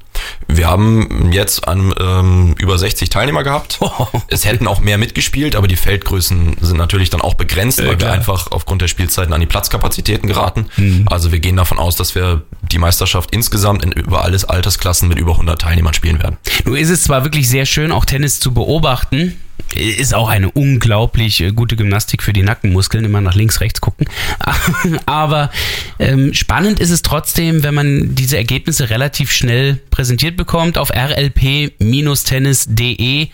Wir 0.48 0.68
haben 0.68 1.32
jetzt 1.32 1.68
an, 1.68 1.94
ähm, 2.00 2.56
über 2.60 2.78
60 2.78 3.10
Teilnehmer 3.10 3.44
gehabt. 3.44 3.80
Es 4.28 4.46
hätten 4.46 4.68
auch 4.68 4.80
mehr 4.80 4.98
mitgespielt, 4.98 5.56
aber 5.56 5.68
die 5.68 5.76
Feldgrößen 5.76 6.58
sind 6.62 6.78
natürlich 6.78 7.10
dann 7.10 7.22
auch 7.22 7.34
begrenzt, 7.34 7.80
weil 7.80 7.90
wir 7.90 7.98
klar. 7.98 8.14
einfach 8.14 8.48
aufgrund 8.52 8.82
der 8.82 8.88
Spielzeiten 8.88 9.34
an 9.34 9.40
die 9.40 9.48
Platzkapazitäten 9.48 10.28
geraten. 10.28 10.68
Mhm. 10.78 11.06
Also 11.10 11.32
wir 11.32 11.40
gehen 11.40 11.56
davon 11.56 11.80
aus, 11.80 11.96
dass 11.96 12.16
wir 12.16 12.44
die 12.62 12.78
Meisterschaft 12.78 13.32
insgesamt 13.32 13.84
in 13.84 13.92
über 13.92 14.24
alles 14.24 14.46
Altersklassen 14.46 15.08
mit 15.08 15.20
über 15.20 15.32
100 15.32 15.60
Teilnehmern 15.60 15.94
spielen 15.94 16.20
werden. 16.20 16.38
Nun 16.66 16.76
ist 16.76 16.90
es 16.90 17.04
zwar 17.04 17.24
wirklich 17.24 17.50
sehr 17.50 17.66
schön, 17.66 17.92
auch 17.92 18.06
Tennis 18.06 18.40
zu 18.40 18.54
beobachten. 18.54 19.40
Ist 19.76 20.16
auch 20.16 20.30
eine 20.30 20.50
unglaublich 20.52 21.42
äh, 21.42 21.52
gute 21.52 21.76
Gymnastik 21.76 22.24
für 22.24 22.34
die 22.34 22.42
Nackenmuskeln, 22.42 23.06
immer 23.06 23.22
nach 23.22 23.36
links, 23.36 23.62
rechts 23.62 23.82
gucken. 23.82 24.08
Aber 25.06 25.52
ähm, 26.00 26.34
spannend 26.34 26.80
ist 26.80 26.90
es 26.90 27.04
trotzdem, 27.04 27.64
wenn 27.64 27.76
man 27.76 28.16
diese 28.16 28.38
Ergebnisse 28.38 28.90
relativ 28.90 29.32
schnell 29.32 29.76
präsentiert 29.92 30.38
bekommt 30.38 30.78
auf 30.78 30.90
rlp-tennis.de. 30.90 33.28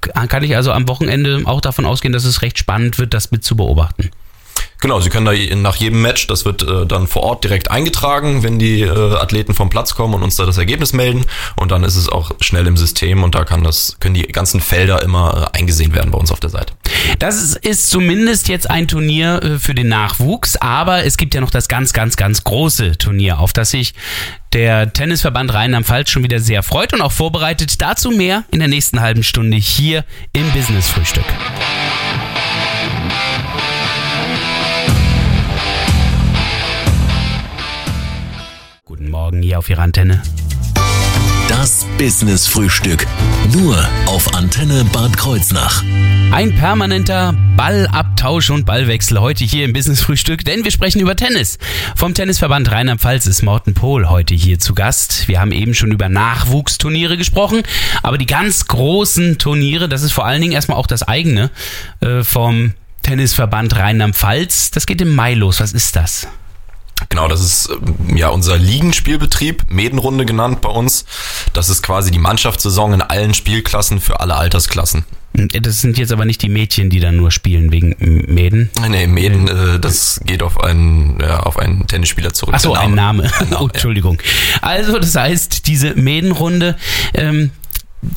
Kann 0.00 0.44
ich 0.44 0.56
also 0.56 0.72
am 0.72 0.88
Wochenende 0.88 1.42
auch 1.44 1.60
davon 1.60 1.84
ausgehen, 1.84 2.12
dass 2.12 2.24
es 2.24 2.42
recht 2.42 2.58
spannend 2.58 2.98
wird, 2.98 3.12
das 3.12 3.30
mit 3.30 3.44
zu 3.44 3.56
beobachten. 3.56 4.10
Genau, 4.80 5.00
Sie 5.00 5.08
können 5.08 5.26
da 5.26 5.32
nach 5.56 5.76
jedem 5.76 6.02
Match, 6.02 6.26
das 6.26 6.44
wird 6.44 6.62
äh, 6.62 6.86
dann 6.86 7.06
vor 7.06 7.22
Ort 7.22 7.44
direkt 7.44 7.70
eingetragen, 7.70 8.42
wenn 8.42 8.58
die 8.58 8.82
äh, 8.82 9.16
Athleten 9.16 9.54
vom 9.54 9.70
Platz 9.70 9.94
kommen 9.94 10.14
und 10.14 10.22
uns 10.22 10.36
da 10.36 10.44
das 10.44 10.58
Ergebnis 10.58 10.92
melden. 10.92 11.24
Und 11.56 11.72
dann 11.72 11.82
ist 11.82 11.96
es 11.96 12.08
auch 12.08 12.30
schnell 12.40 12.66
im 12.66 12.76
System 12.76 13.22
und 13.22 13.34
da 13.34 13.44
kann 13.44 13.64
das, 13.64 13.96
können 14.00 14.14
die 14.14 14.22
ganzen 14.22 14.60
Felder 14.60 15.02
immer 15.02 15.50
äh, 15.54 15.58
eingesehen 15.58 15.94
werden 15.94 16.10
bei 16.10 16.18
uns 16.18 16.30
auf 16.30 16.40
der 16.40 16.50
Seite. 16.50 16.74
Das 17.18 17.42
ist, 17.42 17.56
ist 17.56 17.90
zumindest 17.90 18.48
jetzt 18.48 18.70
ein 18.70 18.86
Turnier 18.86 19.42
äh, 19.42 19.58
für 19.58 19.74
den 19.74 19.88
Nachwuchs, 19.88 20.56
aber 20.56 21.04
es 21.04 21.16
gibt 21.16 21.34
ja 21.34 21.40
noch 21.40 21.50
das 21.50 21.68
ganz, 21.68 21.92
ganz, 21.92 22.16
ganz 22.16 22.44
große 22.44 22.98
Turnier, 22.98 23.38
auf 23.38 23.52
das 23.52 23.70
sich 23.70 23.94
der 24.52 24.92
Tennisverband 24.92 25.52
Rheinland-Pfalz 25.52 26.10
schon 26.10 26.22
wieder 26.22 26.38
sehr 26.38 26.62
freut 26.62 26.92
und 26.92 27.00
auch 27.00 27.12
vorbereitet. 27.12 27.80
Dazu 27.80 28.10
mehr 28.10 28.44
in 28.50 28.58
der 28.58 28.68
nächsten 28.68 29.00
halben 29.00 29.22
Stunde 29.22 29.56
hier 29.56 30.04
im 30.32 30.50
Business-Frühstück. 30.52 31.24
Morgen 39.16 39.40
hier 39.40 39.58
auf 39.58 39.70
Ihrer 39.70 39.80
Antenne. 39.80 40.22
Das 41.48 41.86
Business 41.96 42.46
Frühstück. 42.46 43.06
Nur 43.50 43.74
auf 44.04 44.34
Antenne 44.34 44.84
Bad 44.92 45.16
Kreuznach. 45.16 45.82
Ein 46.32 46.54
permanenter 46.54 47.34
Ballabtausch 47.56 48.50
und 48.50 48.66
Ballwechsel 48.66 49.18
heute 49.18 49.42
hier 49.42 49.64
im 49.64 49.72
Business 49.72 50.02
Frühstück, 50.02 50.44
denn 50.44 50.64
wir 50.64 50.70
sprechen 50.70 51.00
über 51.00 51.16
Tennis. 51.16 51.58
Vom 51.96 52.12
Tennisverband 52.12 52.70
Rheinland-Pfalz 52.70 53.24
ist 53.26 53.42
Morten 53.42 53.72
Pohl 53.72 54.10
heute 54.10 54.34
hier 54.34 54.58
zu 54.58 54.74
Gast. 54.74 55.28
Wir 55.28 55.40
haben 55.40 55.52
eben 55.52 55.72
schon 55.72 55.92
über 55.92 56.10
Nachwuchsturniere 56.10 57.16
gesprochen, 57.16 57.62
aber 58.02 58.18
die 58.18 58.26
ganz 58.26 58.66
großen 58.66 59.38
Turniere, 59.38 59.88
das 59.88 60.02
ist 60.02 60.12
vor 60.12 60.26
allen 60.26 60.42
Dingen 60.42 60.52
erstmal 60.52 60.76
auch 60.76 60.86
das 60.86 61.02
eigene 61.02 61.50
äh, 62.00 62.22
vom 62.22 62.74
Tennisverband 63.00 63.76
Rheinland-Pfalz. 63.76 64.72
Das 64.72 64.84
geht 64.84 65.00
im 65.00 65.14
Mai 65.14 65.32
los. 65.32 65.60
Was 65.60 65.72
ist 65.72 65.96
das? 65.96 66.28
Genau, 67.08 67.28
das 67.28 67.40
ist 67.40 67.70
ähm, 67.70 68.16
ja 68.16 68.28
unser 68.28 68.56
Ligenspielbetrieb, 68.56 69.64
Medenrunde 69.70 70.24
genannt 70.24 70.60
bei 70.60 70.70
uns. 70.70 71.04
Das 71.52 71.68
ist 71.68 71.82
quasi 71.82 72.10
die 72.10 72.18
Mannschaftssaison 72.18 72.94
in 72.94 73.02
allen 73.02 73.34
Spielklassen 73.34 74.00
für 74.00 74.20
alle 74.20 74.36
Altersklassen. 74.36 75.04
Das 75.32 75.82
sind 75.82 75.98
jetzt 75.98 76.12
aber 76.12 76.24
nicht 76.24 76.40
die 76.40 76.48
Mädchen, 76.48 76.88
die 76.88 76.98
dann 76.98 77.16
nur 77.16 77.30
spielen 77.30 77.70
wegen 77.70 77.94
Mäden. 77.98 78.70
Nee, 78.88 79.06
Meden, 79.06 79.48
äh, 79.48 79.78
das 79.78 80.20
geht 80.24 80.42
auf 80.42 80.58
einen, 80.60 81.20
ja, 81.20 81.40
auf 81.40 81.58
einen 81.58 81.86
Tennisspieler 81.86 82.32
zurück. 82.32 82.54
Ach 82.56 82.60
so, 82.60 82.72
ein 82.72 82.94
Name. 82.94 83.24
Ein 83.24 83.50
Name, 83.50 83.62
oh, 83.62 83.64
ja. 83.66 83.70
Entschuldigung. 83.74 84.18
Also, 84.62 84.98
das 84.98 85.14
heißt, 85.14 85.66
diese 85.66 85.94
Mädenrunde, 85.94 86.76
ähm, 87.12 87.50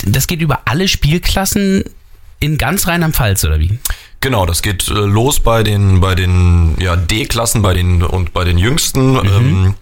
das 0.05 0.27
geht 0.27 0.41
über 0.41 0.61
alle 0.65 0.87
Spielklassen 0.87 1.83
in 2.39 2.57
ganz 2.57 2.87
Rheinland-Pfalz, 2.87 3.43
oder 3.45 3.59
wie? 3.59 3.79
Genau, 4.21 4.45
das 4.45 4.61
geht 4.61 4.87
äh, 4.89 4.93
los 4.93 5.39
bei 5.39 5.63
den 5.63 6.01
bei 6.01 6.13
den 6.15 6.75
ja, 6.79 6.95
D-Klassen, 6.95 7.61
bei 7.61 7.73
den 7.73 8.03
und 8.03 8.33
bei 8.33 8.43
den 8.43 8.57
Jüngsten. 8.57 9.13
Mhm. 9.13 9.19
Ähm, 9.25 9.75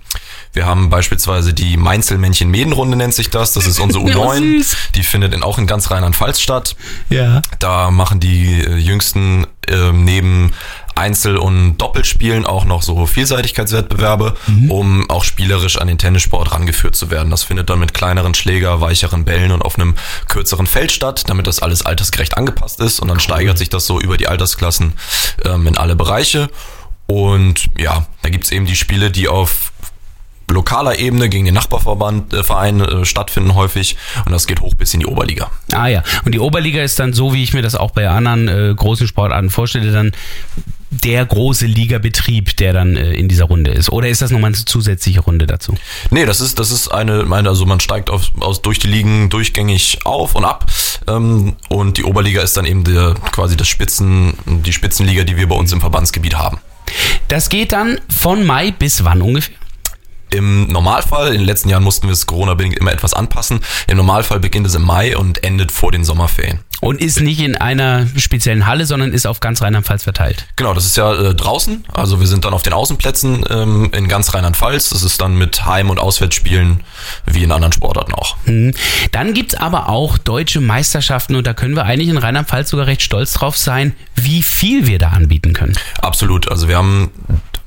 wir 0.54 0.66
haben 0.66 0.90
beispielsweise 0.90 1.54
die 1.54 1.78
Mainzelmännchen 1.78 2.50
Medenrunde 2.50 2.98
nennt 2.98 3.14
sich 3.14 3.30
das. 3.30 3.54
Das 3.54 3.66
ist 3.68 3.80
unsere 3.80 4.04
Ja, 4.10 4.16
U9. 4.16 4.60
süß. 4.60 4.78
die 4.96 5.04
findet 5.04 5.34
in, 5.34 5.44
auch 5.44 5.58
in 5.58 5.68
ganz 5.68 5.92
Rheinland-Pfalz 5.92 6.40
statt. 6.40 6.76
Ja. 7.10 7.42
Da 7.60 7.92
machen 7.92 8.20
die 8.20 8.62
äh, 8.62 8.76
Jüngsten 8.76 9.46
ähm, 9.68 10.04
neben 10.04 10.54
Einzel- 10.98 11.38
und 11.38 11.78
Doppelspielen 11.78 12.46
auch 12.46 12.66
noch 12.66 12.82
so 12.82 13.06
Vielseitigkeitswettbewerbe, 13.06 14.36
um 14.70 15.10
auch 15.10 15.24
spielerisch 15.24 15.78
an 15.78 15.88
den 15.88 15.98
Tennissport 15.98 16.52
rangeführt 16.52 16.96
zu 16.96 17.12
werden. 17.12 17.30
Das 17.30 17.44
findet 17.44 17.70
dann 17.70 17.80
mit 17.80 17.94
kleineren 17.94 18.34
Schläger, 18.34 18.82
weicheren 18.82 19.24
Bällen 19.26 19.52
und 19.52 19.62
auf 19.62 19.78
einem 19.78 19.96
kürzeren 20.28 20.68
Feld 20.68 20.92
statt, 20.92 21.24
damit 21.28 21.48
das 21.48 21.60
alles 21.60 21.86
altersgerecht 21.86 22.38
angepasst 22.38 22.80
ist. 22.80 23.00
Und 23.00 23.08
dann 23.08 23.20
steigert 23.20 23.58
sich 23.58 23.70
das 23.70 23.86
so 23.86 24.00
über 24.00 24.18
die 24.18 24.28
Altersklassen 24.28 24.94
ähm, 25.46 25.68
in 25.68 25.78
alle 25.78 25.96
Bereiche. 25.96 26.50
Und 27.06 27.68
ja, 27.78 28.06
da 28.22 28.30
gibt's 28.30 28.52
eben 28.52 28.66
die 28.66 28.76
Spiele, 28.76 29.12
die 29.12 29.28
auf 29.28 29.72
lokaler 30.50 30.98
Ebene 31.00 31.30
gegen 31.30 31.46
den 31.46 31.54
Nachbarverband, 31.54 32.34
äh, 32.34 32.44
Verein 32.44 32.80
äh, 32.80 33.06
stattfinden 33.06 33.56
häufig 33.56 33.98
und 34.26 34.32
das 34.32 34.48
geht 34.48 34.62
hoch 34.62 34.76
bis 34.76 34.94
in 34.94 35.02
die 35.02 35.06
Oberliga. 35.06 35.52
Ah 35.74 35.88
ja. 35.88 36.04
Und 36.24 36.34
die 36.34 36.40
Oberliga 36.40 36.82
ist 36.82 37.00
dann 37.00 37.14
so, 37.14 37.34
wie 37.34 37.44
ich 37.44 37.54
mir 37.54 37.62
das 37.62 37.76
auch 37.76 37.92
bei 37.92 38.08
anderen 38.08 38.48
äh, 38.48 38.74
großen 38.74 39.08
Sportarten 39.08 39.50
vorstelle, 39.50 39.92
dann 39.92 40.14
der 40.90 41.26
große 41.26 41.66
Ligabetrieb, 41.66 42.56
der 42.58 42.74
dann 42.74 42.96
äh, 42.96 43.14
in 43.14 43.28
dieser 43.28 43.46
Runde 43.46 43.72
ist. 43.72 43.90
Oder 43.90 44.08
ist 44.10 44.22
das 44.22 44.32
nochmal 44.32 44.54
eine 44.54 44.66
zusätzliche 44.66 45.20
Runde 45.20 45.46
dazu? 45.46 45.76
Nee, 46.12 46.26
das 46.26 46.42
ist, 46.42 46.60
das 46.60 46.72
ist 46.72 46.88
eine, 46.90 47.24
meine, 47.24 47.50
also 47.50 47.66
man 47.66 47.80
steigt 47.80 48.10
auf, 48.10 48.32
aus, 48.40 48.62
durch 48.62 48.80
die 48.80 48.88
Ligen 48.88 49.30
durchgängig 49.30 50.00
auf 50.06 50.36
und 50.36 50.46
ab. 50.46 50.66
Ähm, 51.08 51.56
und 51.70 51.98
die 51.98 52.04
Oberliga 52.04 52.42
ist 52.42 52.56
dann 52.58 52.66
eben 52.66 52.84
der, 52.84 53.16
quasi 53.32 53.58
das 53.58 53.68
Spitzen, 53.68 54.34
die 54.46 54.74
Spitzenliga, 54.74 55.24
die 55.24 55.38
wir 55.38 55.48
bei 55.48 55.56
uns 55.56 55.72
im 55.72 55.82
Verbandsgebiet 55.82 56.36
haben. 56.36 56.60
Das 57.28 57.50
geht 57.50 57.74
dann 57.74 58.00
von 58.08 58.46
Mai 58.46 58.72
bis 58.72 59.04
wann 59.04 59.22
ungefähr? 59.22 59.56
Im 60.30 60.68
Normalfall, 60.68 61.30
in 61.30 61.40
den 61.40 61.46
letzten 61.46 61.70
Jahren 61.70 61.84
mussten 61.84 62.08
wir 62.08 62.14
es 62.14 62.26
Corona-bedingt 62.26 62.78
immer 62.78 62.92
etwas 62.92 63.14
anpassen. 63.14 63.62
Im 63.88 63.98
Normalfall 63.98 64.40
beginnt 64.40 64.68
es 64.68 64.76
im 64.76 64.84
Mai 64.84 65.18
und 65.18 65.44
endet 65.44 65.72
vor 65.72 65.92
den 65.92 66.04
Sommerferien. 66.04 66.60
Und 66.80 67.02
ist 67.02 67.20
nicht 67.22 67.40
in 67.40 67.56
einer 67.56 68.06
speziellen 68.18 68.68
Halle, 68.68 68.86
sondern 68.86 69.12
ist 69.12 69.26
auf 69.26 69.40
ganz 69.40 69.64
Rheinland-Pfalz 69.64 70.04
verteilt. 70.04 70.46
Genau, 70.58 70.76
das 70.76 70.86
ist 70.86 70.96
ja 70.96 71.12
äh, 71.12 71.34
draußen. 71.34 71.86
Also 71.92 72.20
wir 72.20 72.28
sind 72.28 72.46
dann 72.46 72.54
auf 72.54 72.62
den 72.62 72.74
Außenplätzen 72.74 73.46
ähm, 73.50 73.90
in 73.96 74.08
ganz 74.08 74.34
Rheinland-Pfalz. 74.34 74.90
Das 74.90 75.02
ist 75.02 75.20
dann 75.20 75.36
mit 75.36 75.66
Heim- 75.66 75.90
und 75.90 76.00
Auswärtsspielen 76.00 76.82
wie 77.26 77.44
in 77.44 77.52
anderen 77.52 77.74
Sportarten 77.74 78.14
auch. 78.14 78.38
Mhm. 78.46 78.74
Dann 79.12 79.34
gibt's 79.34 79.56
aber 79.56 79.90
auch 79.90 80.20
deutsche 80.20 80.62
Meisterschaften 80.62 81.36
und 81.36 81.48
da 81.48 81.54
können 81.54 81.76
wir 81.76 81.86
eigentlich 81.86 82.10
in 82.10 82.18
Rheinland-Pfalz 82.18 82.70
sogar 82.70 82.86
recht 82.86 83.02
stolz 83.02 83.34
drauf 83.34 83.58
sein, 83.58 83.96
wie 84.16 84.44
viel 84.44 84.86
wir 84.86 85.00
da 85.00 85.10
anbieten 85.10 85.54
können. 85.54 85.76
Absolut. 86.00 86.48
Also 86.52 86.68
wir 86.68 86.78
haben 86.78 87.10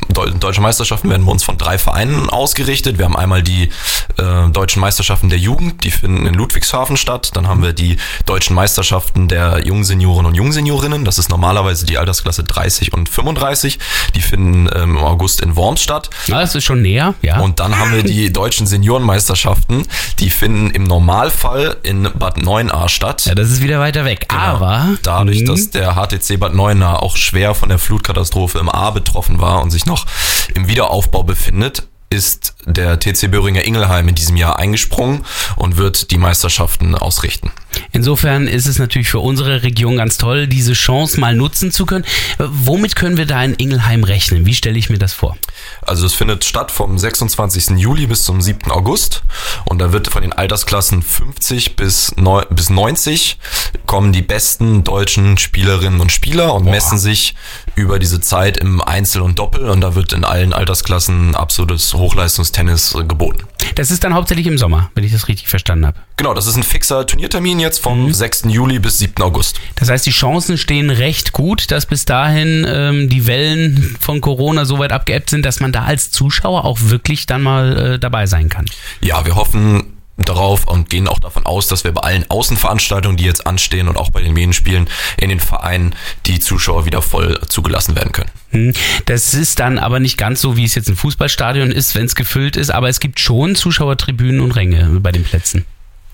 deutsche 0.09 0.61
Meisterschaften 0.61 1.09
werden 1.11 1.25
bei 1.25 1.33
uns 1.33 1.45
von 1.45 1.57
drei 1.57 1.78
Vereinen 1.78 2.28
ausgerichtet. 2.30 2.99
Wir 2.99 3.04
haben 3.04 3.16
einmal 3.16 3.42
die 3.42 3.71
äh, 4.19 4.49
deutschen 4.50 4.80
Meisterschaften 4.80 5.28
der 5.28 5.38
Jugend, 5.38 5.85
die 5.85 5.90
finden 5.90 6.26
in 6.26 6.35
Ludwigshafen 6.35 6.97
statt. 6.97 7.30
Dann 7.35 7.47
haben 7.49 7.62
wir 7.62 7.73
die 7.73 7.97
deutschen 8.26 8.54
Meisterschaften 8.57 9.28
der 9.28 9.64
Jungsenioren 9.64 10.26
und 10.26 10.35
Jungseniorinnen. 10.35 11.04
Das 11.04 11.19
ist 11.19 11.30
normalerweise 11.30 11.87
die 11.87 11.97
Altersklasse 11.99 12.42
30 12.45 12.92
und 12.92 13.09
35. 13.09 13.78
Die 14.14 14.21
finden 14.21 14.69
ähm, 14.75 14.97
im 14.97 14.99
August 14.99 15.40
in 15.40 15.54
Worms 15.57 15.83
statt. 15.83 16.11
Na, 16.28 16.40
das 16.40 16.54
ist 16.54 16.64
schon 16.64 16.83
näher, 16.83 17.14
ja. 17.23 17.38
Und 17.40 17.61
dann 17.61 17.78
haben 17.78 17.92
wir 17.92 18.02
die 18.02 18.33
deutschen 18.33 18.66
Seniorenmeisterschaften. 18.66 19.87
Die 20.19 20.30
finden 20.30 20.71
im 20.71 20.85
Normalfall 20.85 21.76
in 21.83 22.09
Bad 22.19 22.38
Neuenahr 22.38 22.88
statt. 22.88 23.26
ja, 23.26 23.35
das 23.35 23.50
ist 23.50 23.62
wieder 23.62 23.80
weiter 23.80 24.04
weg. 24.04 24.28
Genau. 24.28 24.40
Aber 24.42 24.88
dadurch, 25.02 25.40
Mhm. 25.42 25.47
dass 25.47 25.71
der 25.71 25.95
HTC 25.95 26.38
Bad 26.38 26.54
Neuenahr 26.54 27.02
auch 27.02 27.16
schwer 27.16 27.54
von 27.54 27.69
der 27.69 27.78
Flutkatastrophe 27.78 28.59
im 28.59 28.69
A 28.69 28.90
betroffen 28.90 29.40
war 29.40 29.62
und 29.62 29.71
sich 29.71 29.87
noch 29.90 30.06
im 30.54 30.68
Wiederaufbau 30.68 31.23
befindet, 31.23 31.88
ist 32.09 32.54
der 32.64 32.99
TC 32.99 33.30
Böhringer 33.30 33.64
Ingelheim 33.64 34.09
in 34.09 34.14
diesem 34.14 34.37
Jahr 34.37 34.59
eingesprungen 34.59 35.25
und 35.56 35.76
wird 35.76 36.11
die 36.11 36.18
Meisterschaften 36.18 36.94
ausrichten. 36.94 37.52
Insofern 37.92 38.47
ist 38.47 38.66
es 38.66 38.78
natürlich 38.78 39.09
für 39.09 39.18
unsere 39.18 39.62
Region 39.62 39.97
ganz 39.97 40.16
toll, 40.16 40.47
diese 40.47 40.73
Chance 40.75 41.18
mal 41.18 41.35
nutzen 41.35 41.73
zu 41.73 41.87
können. 41.87 42.04
Äh, 42.38 42.44
Womit 42.49 42.97
können 42.97 43.16
wir 43.16 43.26
da 43.26 43.42
in 43.42 43.54
Ingelheim 43.54 44.04
rechnen? 44.04 44.47
Wie 44.47 44.54
stelle 44.54 44.78
ich 44.78 44.90
mir 44.90 44.99
das 44.99 45.12
vor? 45.12 45.37
Also 45.82 46.06
es 46.06 46.14
findet 46.14 46.44
statt 46.44 46.70
vom 46.70 46.99
26. 46.99 47.78
Juli 47.78 48.06
bis 48.06 48.25
zum 48.25 48.40
7. 48.40 48.70
August 48.70 49.23
und 49.64 49.78
da 49.78 49.92
wird 49.92 50.09
von 50.09 50.23
den 50.23 50.32
Altersklassen 50.32 51.02
50 51.02 51.76
bis, 51.76 52.14
neu, 52.16 52.44
bis 52.50 52.70
90 52.70 53.38
kommen 53.87 54.12
die 54.12 54.23
besten 54.23 54.85
deutschen 54.85 55.38
Spielerinnen 55.38 56.00
und 56.00 56.12
Spieler 56.12 56.54
und 56.54 56.64
messen 56.64 56.99
sich 56.99 57.35
über 57.75 57.99
diese 57.99 58.20
Zeit 58.20 58.56
im 58.56 58.80
Einzel 58.80 59.23
und 59.23 59.38
Doppel 59.38 59.68
und 59.68 59.80
da 59.80 59.94
wird 59.94 60.12
in 60.12 60.25
allen 60.25 60.52
Altersklassen 60.52 61.35
absolutes 61.35 61.94
Hochleistungstennis 61.94 62.97
geboten. 63.09 63.44
Das 63.80 63.90
ist 63.90 64.04
dann 64.04 64.12
hauptsächlich 64.12 64.46
im 64.46 64.58
Sommer, 64.58 64.90
wenn 64.94 65.04
ich 65.04 65.12
das 65.12 65.26
richtig 65.26 65.49
verstanden 65.49 65.87
habe. 65.87 65.96
Genau, 66.18 66.34
das 66.34 66.46
ist 66.46 66.54
ein 66.54 66.62
fixer 66.62 67.06
Turniertermin 67.06 67.58
jetzt 67.60 67.78
vom 67.78 68.12
6. 68.12 68.42
Juli 68.49 68.78
bis 68.78 68.99
7. 68.99 69.22
August. 69.22 69.58
Das 69.76 69.88
heißt, 69.88 70.04
die 70.04 70.10
Chancen 70.10 70.58
stehen 70.58 70.90
recht 70.90 71.32
gut, 71.32 71.70
dass 71.70 71.87
bis 71.87 72.04
dahin 72.04 72.66
ähm, 72.68 73.08
die 73.08 73.26
Wellen 73.26 73.96
von 73.99 74.20
Corona 74.20 74.66
so 74.66 74.78
weit 74.78 74.92
abgeebbt 74.92 75.30
sind, 75.30 75.46
dass 75.46 75.60
man 75.60 75.72
da 75.72 75.84
als 75.84 76.10
Zuschauer 76.10 76.66
auch 76.66 76.78
wirklich 76.82 77.25
dann 77.25 77.40
mal 77.40 77.94
äh, 77.94 77.99
dabei 77.99 78.26
sein 78.26 78.50
kann. 78.50 78.66
Ja, 79.00 79.25
wir 79.25 79.34
hoffen 79.34 80.00
darauf 80.24 80.66
und 80.66 80.90
gehen 80.90 81.08
auch 81.08 81.18
davon 81.18 81.46
aus, 81.46 81.68
dass 81.68 81.84
wir 81.84 81.92
bei 81.92 82.02
allen 82.02 82.24
Außenveranstaltungen, 82.28 83.16
die 83.16 83.24
jetzt 83.24 83.46
anstehen 83.46 83.88
und 83.88 83.96
auch 83.96 84.10
bei 84.10 84.22
den 84.22 84.32
Medienspielen 84.32 84.88
in 85.16 85.28
den 85.28 85.40
Vereinen 85.40 85.94
die 86.26 86.40
Zuschauer 86.40 86.86
wieder 86.86 87.02
voll 87.02 87.40
zugelassen 87.48 87.96
werden 87.96 88.12
können. 88.12 88.30
Hm. 88.50 88.72
Das 89.06 89.34
ist 89.34 89.60
dann 89.60 89.78
aber 89.78 90.00
nicht 90.00 90.18
ganz 90.18 90.40
so, 90.40 90.56
wie 90.56 90.64
es 90.64 90.74
jetzt 90.74 90.88
ein 90.88 90.96
Fußballstadion 90.96 91.70
ist, 91.70 91.94
wenn 91.94 92.06
es 92.06 92.14
gefüllt 92.14 92.56
ist, 92.56 92.70
aber 92.70 92.88
es 92.88 93.00
gibt 93.00 93.20
schon 93.20 93.54
Zuschauertribünen 93.54 94.40
und 94.40 94.52
Ränge 94.52 95.00
bei 95.00 95.12
den 95.12 95.24
Plätzen. 95.24 95.64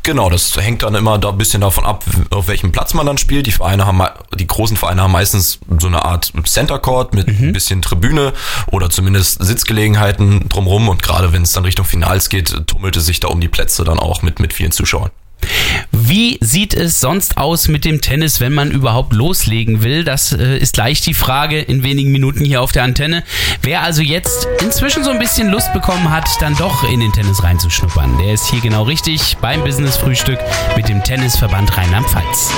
Genau, 0.06 0.30
das 0.30 0.56
hängt 0.56 0.84
dann 0.84 0.94
immer 0.94 1.18
da 1.18 1.30
ein 1.30 1.36
bisschen 1.36 1.62
davon 1.62 1.84
ab, 1.84 2.04
auf 2.30 2.46
welchem 2.46 2.70
Platz 2.70 2.94
man 2.94 3.06
dann 3.06 3.18
spielt. 3.18 3.48
Die 3.48 3.50
Vereine 3.50 3.86
haben, 3.86 4.00
die 4.38 4.46
großen 4.46 4.76
Vereine 4.76 5.02
haben 5.02 5.10
meistens 5.10 5.58
so 5.80 5.88
eine 5.88 6.04
Art 6.04 6.32
Center 6.44 6.78
Court 6.78 7.12
mit 7.12 7.26
ein 7.26 7.52
bisschen 7.52 7.82
Tribüne 7.82 8.32
oder 8.68 8.88
zumindest 8.88 9.44
Sitzgelegenheiten 9.44 10.48
drumrum. 10.48 10.88
Und 10.88 11.02
gerade 11.02 11.32
wenn 11.32 11.42
es 11.42 11.50
dann 11.50 11.64
Richtung 11.64 11.84
Finals 11.84 12.28
geht, 12.28 12.68
tummelt 12.68 12.96
es 12.96 13.04
sich 13.04 13.18
da 13.18 13.26
um 13.26 13.40
die 13.40 13.48
Plätze 13.48 13.82
dann 13.82 13.98
auch 13.98 14.22
mit, 14.22 14.38
mit 14.38 14.52
vielen 14.52 14.70
Zuschauern. 14.70 15.10
Wie 15.92 16.38
sieht 16.40 16.74
es 16.74 17.00
sonst 17.00 17.38
aus 17.38 17.68
mit 17.68 17.84
dem 17.84 18.00
Tennis, 18.00 18.40
wenn 18.40 18.52
man 18.52 18.70
überhaupt 18.70 19.12
loslegen 19.12 19.82
will? 19.82 20.04
Das 20.04 20.32
äh, 20.32 20.58
ist 20.58 20.74
gleich 20.74 21.00
die 21.00 21.14
Frage 21.14 21.60
in 21.60 21.82
wenigen 21.82 22.12
Minuten 22.12 22.44
hier 22.44 22.62
auf 22.62 22.72
der 22.72 22.84
Antenne. 22.84 23.24
Wer 23.62 23.82
also 23.82 24.02
jetzt 24.02 24.46
inzwischen 24.62 25.04
so 25.04 25.10
ein 25.10 25.18
bisschen 25.18 25.48
Lust 25.48 25.72
bekommen 25.72 26.10
hat, 26.10 26.28
dann 26.40 26.56
doch 26.56 26.84
in 26.84 27.00
den 27.00 27.12
Tennis 27.12 27.42
reinzuschnuppern, 27.42 28.18
der 28.18 28.34
ist 28.34 28.46
hier 28.46 28.60
genau 28.60 28.84
richtig 28.84 29.36
beim 29.40 29.62
Business 29.64 29.96
Frühstück 29.96 30.38
mit 30.76 30.88
dem 30.88 31.02
Tennisverband 31.02 31.76
Rheinland-Pfalz. 31.76 32.50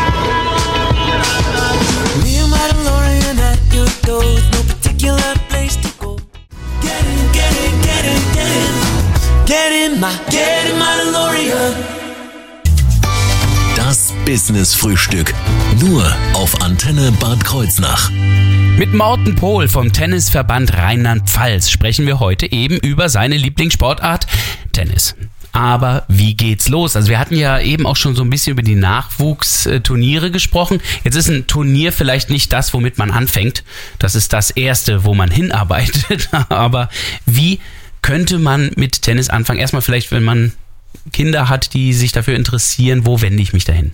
Get 9.48 9.72
in 9.72 9.98
my, 9.98 10.12
get 10.28 10.66
in 10.66 10.78
my 10.78 10.94
DeLorean. 10.98 11.97
Business 14.28 14.74
Frühstück. 14.74 15.32
Nur 15.80 16.04
auf 16.34 16.60
Antenne 16.60 17.12
Bad 17.12 17.42
Kreuznach. 17.42 18.10
Mit 18.76 18.92
Morten 18.92 19.34
Pohl 19.34 19.68
vom 19.68 19.90
Tennisverband 19.90 20.74
Rheinland-Pfalz 20.74 21.70
sprechen 21.70 22.06
wir 22.06 22.20
heute 22.20 22.52
eben 22.52 22.76
über 22.76 23.08
seine 23.08 23.38
Lieblingssportart 23.38 24.26
Tennis. 24.72 25.16
Aber 25.52 26.04
wie 26.08 26.34
geht's 26.34 26.68
los? 26.68 26.94
Also 26.94 27.08
wir 27.08 27.18
hatten 27.18 27.36
ja 27.36 27.58
eben 27.58 27.86
auch 27.86 27.96
schon 27.96 28.14
so 28.14 28.22
ein 28.22 28.28
bisschen 28.28 28.52
über 28.52 28.60
die 28.60 28.74
Nachwuchsturniere 28.74 30.30
gesprochen. 30.30 30.82
Jetzt 31.04 31.16
ist 31.16 31.30
ein 31.30 31.46
Turnier 31.46 31.90
vielleicht 31.90 32.28
nicht 32.28 32.52
das, 32.52 32.74
womit 32.74 32.98
man 32.98 33.10
anfängt. 33.10 33.64
Das 33.98 34.14
ist 34.14 34.34
das 34.34 34.50
Erste, 34.50 35.04
wo 35.04 35.14
man 35.14 35.30
hinarbeitet. 35.30 36.28
Aber 36.50 36.90
wie 37.24 37.60
könnte 38.02 38.38
man 38.38 38.72
mit 38.76 39.00
Tennis 39.00 39.30
anfangen? 39.30 39.58
Erstmal 39.58 39.80
vielleicht, 39.80 40.12
wenn 40.12 40.24
man 40.24 40.52
Kinder 41.14 41.48
hat, 41.48 41.72
die 41.72 41.94
sich 41.94 42.12
dafür 42.12 42.36
interessieren, 42.36 43.06
wo 43.06 43.22
wende 43.22 43.42
ich 43.42 43.54
mich 43.54 43.64
dahin? 43.64 43.92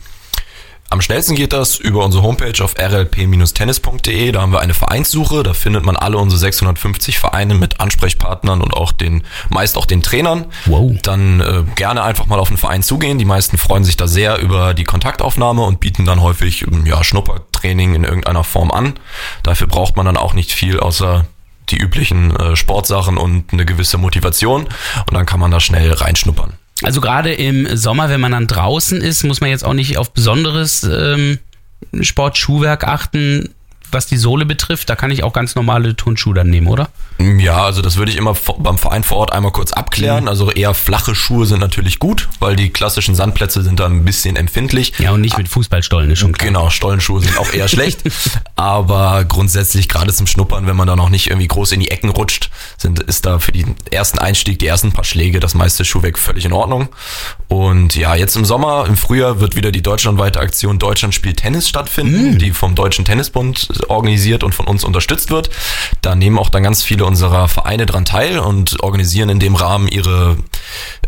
Am 0.95 1.01
schnellsten 1.01 1.35
geht 1.35 1.53
das 1.53 1.77
über 1.77 2.05
unsere 2.05 2.23
Homepage 2.23 2.63
auf 2.63 2.77
rlp-tennis.de. 2.79 4.31
Da 4.31 4.41
haben 4.41 4.53
wir 4.53 4.61
eine 4.61 4.75
Vereinssuche. 4.75 5.43
Da 5.43 5.53
findet 5.53 5.85
man 5.85 5.97
alle 5.97 6.19
unsere 6.19 6.39
650 6.39 7.19
Vereine 7.19 7.55
mit 7.55 7.81
Ansprechpartnern 7.81 8.63
und 8.63 8.75
auch 8.75 8.93
den, 8.93 9.25
meist 9.49 9.77
auch 9.77 9.87
den 9.87 10.05
Trainern. 10.05 10.47
Wow. 10.67 10.93
Dann 11.03 11.41
äh, 11.41 11.65
gerne 11.75 12.05
einfach 12.05 12.27
mal 12.27 12.39
auf 12.39 12.47
den 12.47 12.59
Verein 12.59 12.85
zugehen. 12.85 13.19
Die 13.19 13.25
meisten 13.25 13.59
freuen 13.59 13.83
sich 13.83 13.97
da 13.97 14.07
sehr 14.07 14.39
über 14.39 14.73
die 14.73 14.85
Kontaktaufnahme 14.85 15.63
und 15.63 15.81
bieten 15.81 16.05
dann 16.05 16.23
häufig 16.23 16.63
ähm, 16.63 16.87
ja, 16.87 17.03
Schnuppertraining 17.03 17.97
in 17.97 18.05
irgendeiner 18.05 18.45
Form 18.45 18.71
an. 18.71 18.95
Dafür 19.43 19.67
braucht 19.67 19.97
man 19.97 20.07
dann 20.07 20.17
auch 20.17 20.33
nicht 20.33 20.53
viel 20.53 20.79
außer 20.79 21.27
die 21.71 21.77
üblichen 21.77 22.37
äh, 22.37 22.55
Sportsachen 22.55 23.19
und 23.19 23.53
eine 23.53 23.65
gewisse 23.65 23.99
Motivation. 23.99 24.69
Und 25.09 25.15
dann 25.15 25.27
kann 25.27 25.41
man 25.41 25.51
da 25.51 25.59
schnell 25.59 25.93
reinschnuppern. 25.93 26.53
Also 26.83 27.01
gerade 27.01 27.33
im 27.33 27.77
Sommer, 27.77 28.09
wenn 28.09 28.21
man 28.21 28.33
dann 28.33 28.47
draußen 28.47 29.01
ist, 29.01 29.23
muss 29.25 29.41
man 29.41 29.51
jetzt 29.51 29.65
auch 29.65 29.75
nicht 29.75 29.97
auf 29.97 30.13
besonderes 30.13 30.83
ähm, 30.83 31.39
Sportschuhwerk 32.01 32.85
achten, 32.85 33.54
was 33.95 34.07
die 34.07 34.17
Sohle 34.17 34.45
betrifft. 34.45 34.91
Da 34.91 34.97
kann 34.97 35.11
ich 35.11 35.23
auch 35.23 35.33
ganz 35.33 35.55
normale 35.55 35.97
Turnschuhe 35.97 36.35
dann 36.35 36.51
nehmen, 36.51 36.67
oder? 36.67 36.89
Ja, 37.19 37.65
also 37.65 37.81
das 37.81 37.97
würde 37.97 38.11
ich 38.11 38.19
immer 38.19 38.37
beim 38.59 38.77
Verein 38.77 39.05
vor 39.05 39.19
Ort 39.19 39.33
einmal 39.33 39.53
kurz 39.53 39.73
abklären. 39.73 40.29
Also 40.29 40.51
eher 40.51 40.75
flache 40.75 41.15
Schuhe 41.15 41.47
sind 41.47 41.61
natürlich 41.61 41.99
gut, 41.99 42.29
weil 42.41 42.57
die 42.57 42.71
klassischen 42.71 43.15
Sandplätze 43.15 43.63
sind 43.63 43.81
da 43.81 43.87
ein 43.87 44.05
bisschen 44.05 44.37
empfindlich. 44.37 44.93
Ja, 44.99 45.13
und 45.13 45.21
nicht 45.21 45.39
mit 45.39 45.49
Fußballstollen, 45.49 46.11
ist 46.11 46.19
schon 46.19 46.33
klar. 46.33 46.49
Genau, 46.49 46.71
Stollenschuhe 46.71 47.21
sind 47.21 47.39
auch 47.39 47.53
eher 47.53 47.69
schlecht. 47.75 48.03
Aber 48.57 49.25
grundsätzlich, 49.25 49.89
gerade 49.89 50.13
zum 50.13 50.27
Schnuppern, 50.27 50.67
wenn 50.67 50.77
man 50.77 50.89
da 50.89 50.97
noch 50.97 51.09
nicht 51.09 51.29
irgendwie 51.29 51.49
groß 51.49 51.73
in 51.73 51.81
die 51.81 51.91
Ecken 51.91 52.11
rutscht, 52.11 52.51
sind, 52.77 53.01
ist 53.01 53.25
da 53.25 53.39
für 53.39 53.53
den 53.53 53.77
ersten 53.91 54.19
Einstieg, 54.19 54.59
die 54.59 54.67
ersten 54.67 54.93
paar 54.93 55.05
Schläge, 55.05 55.41
das 55.41 55.55
meiste 55.55 55.85
Schuhwerk 55.85 56.19
völlig 56.19 56.45
in 56.45 56.53
Ordnung. 56.53 56.89
Und 57.49 57.95
ja, 57.95 58.17
jetzt 58.17 58.35
im 58.37 58.45
Sommer, 58.45 58.87
im 58.89 58.97
Frühjahr 58.97 59.41
wird 59.41 59.55
wieder 59.55 59.71
die 59.71 59.83
deutschlandweite 59.83 60.41
Aktion 60.41 60.79
Deutschland 60.79 61.15
spielt 61.15 61.39
Tennis 61.39 61.69
stattfinden, 61.69 62.39
die 62.39 62.51
vom 62.51 62.75
Deutschen 62.75 63.05
Tennisbund 63.05 63.69
organisiert 63.89 64.45
und 64.45 64.55
von 64.55 64.67
uns 64.67 64.85
unterstützt 64.85 65.31
wird. 65.31 65.51
Da 66.03 66.15
nehmen 66.15 66.39
auch 66.39 66.49
dann 66.49 66.63
ganz 66.63 66.83
viele 66.83 67.05
unserer 67.05 67.49
Vereine 67.49 67.87
dran 67.87 68.05
teil 68.05 68.39
und 68.39 68.83
organisieren 68.83 69.29
in 69.29 69.41
dem 69.41 69.55
Rahmen 69.55 69.89
ihre 69.89 70.37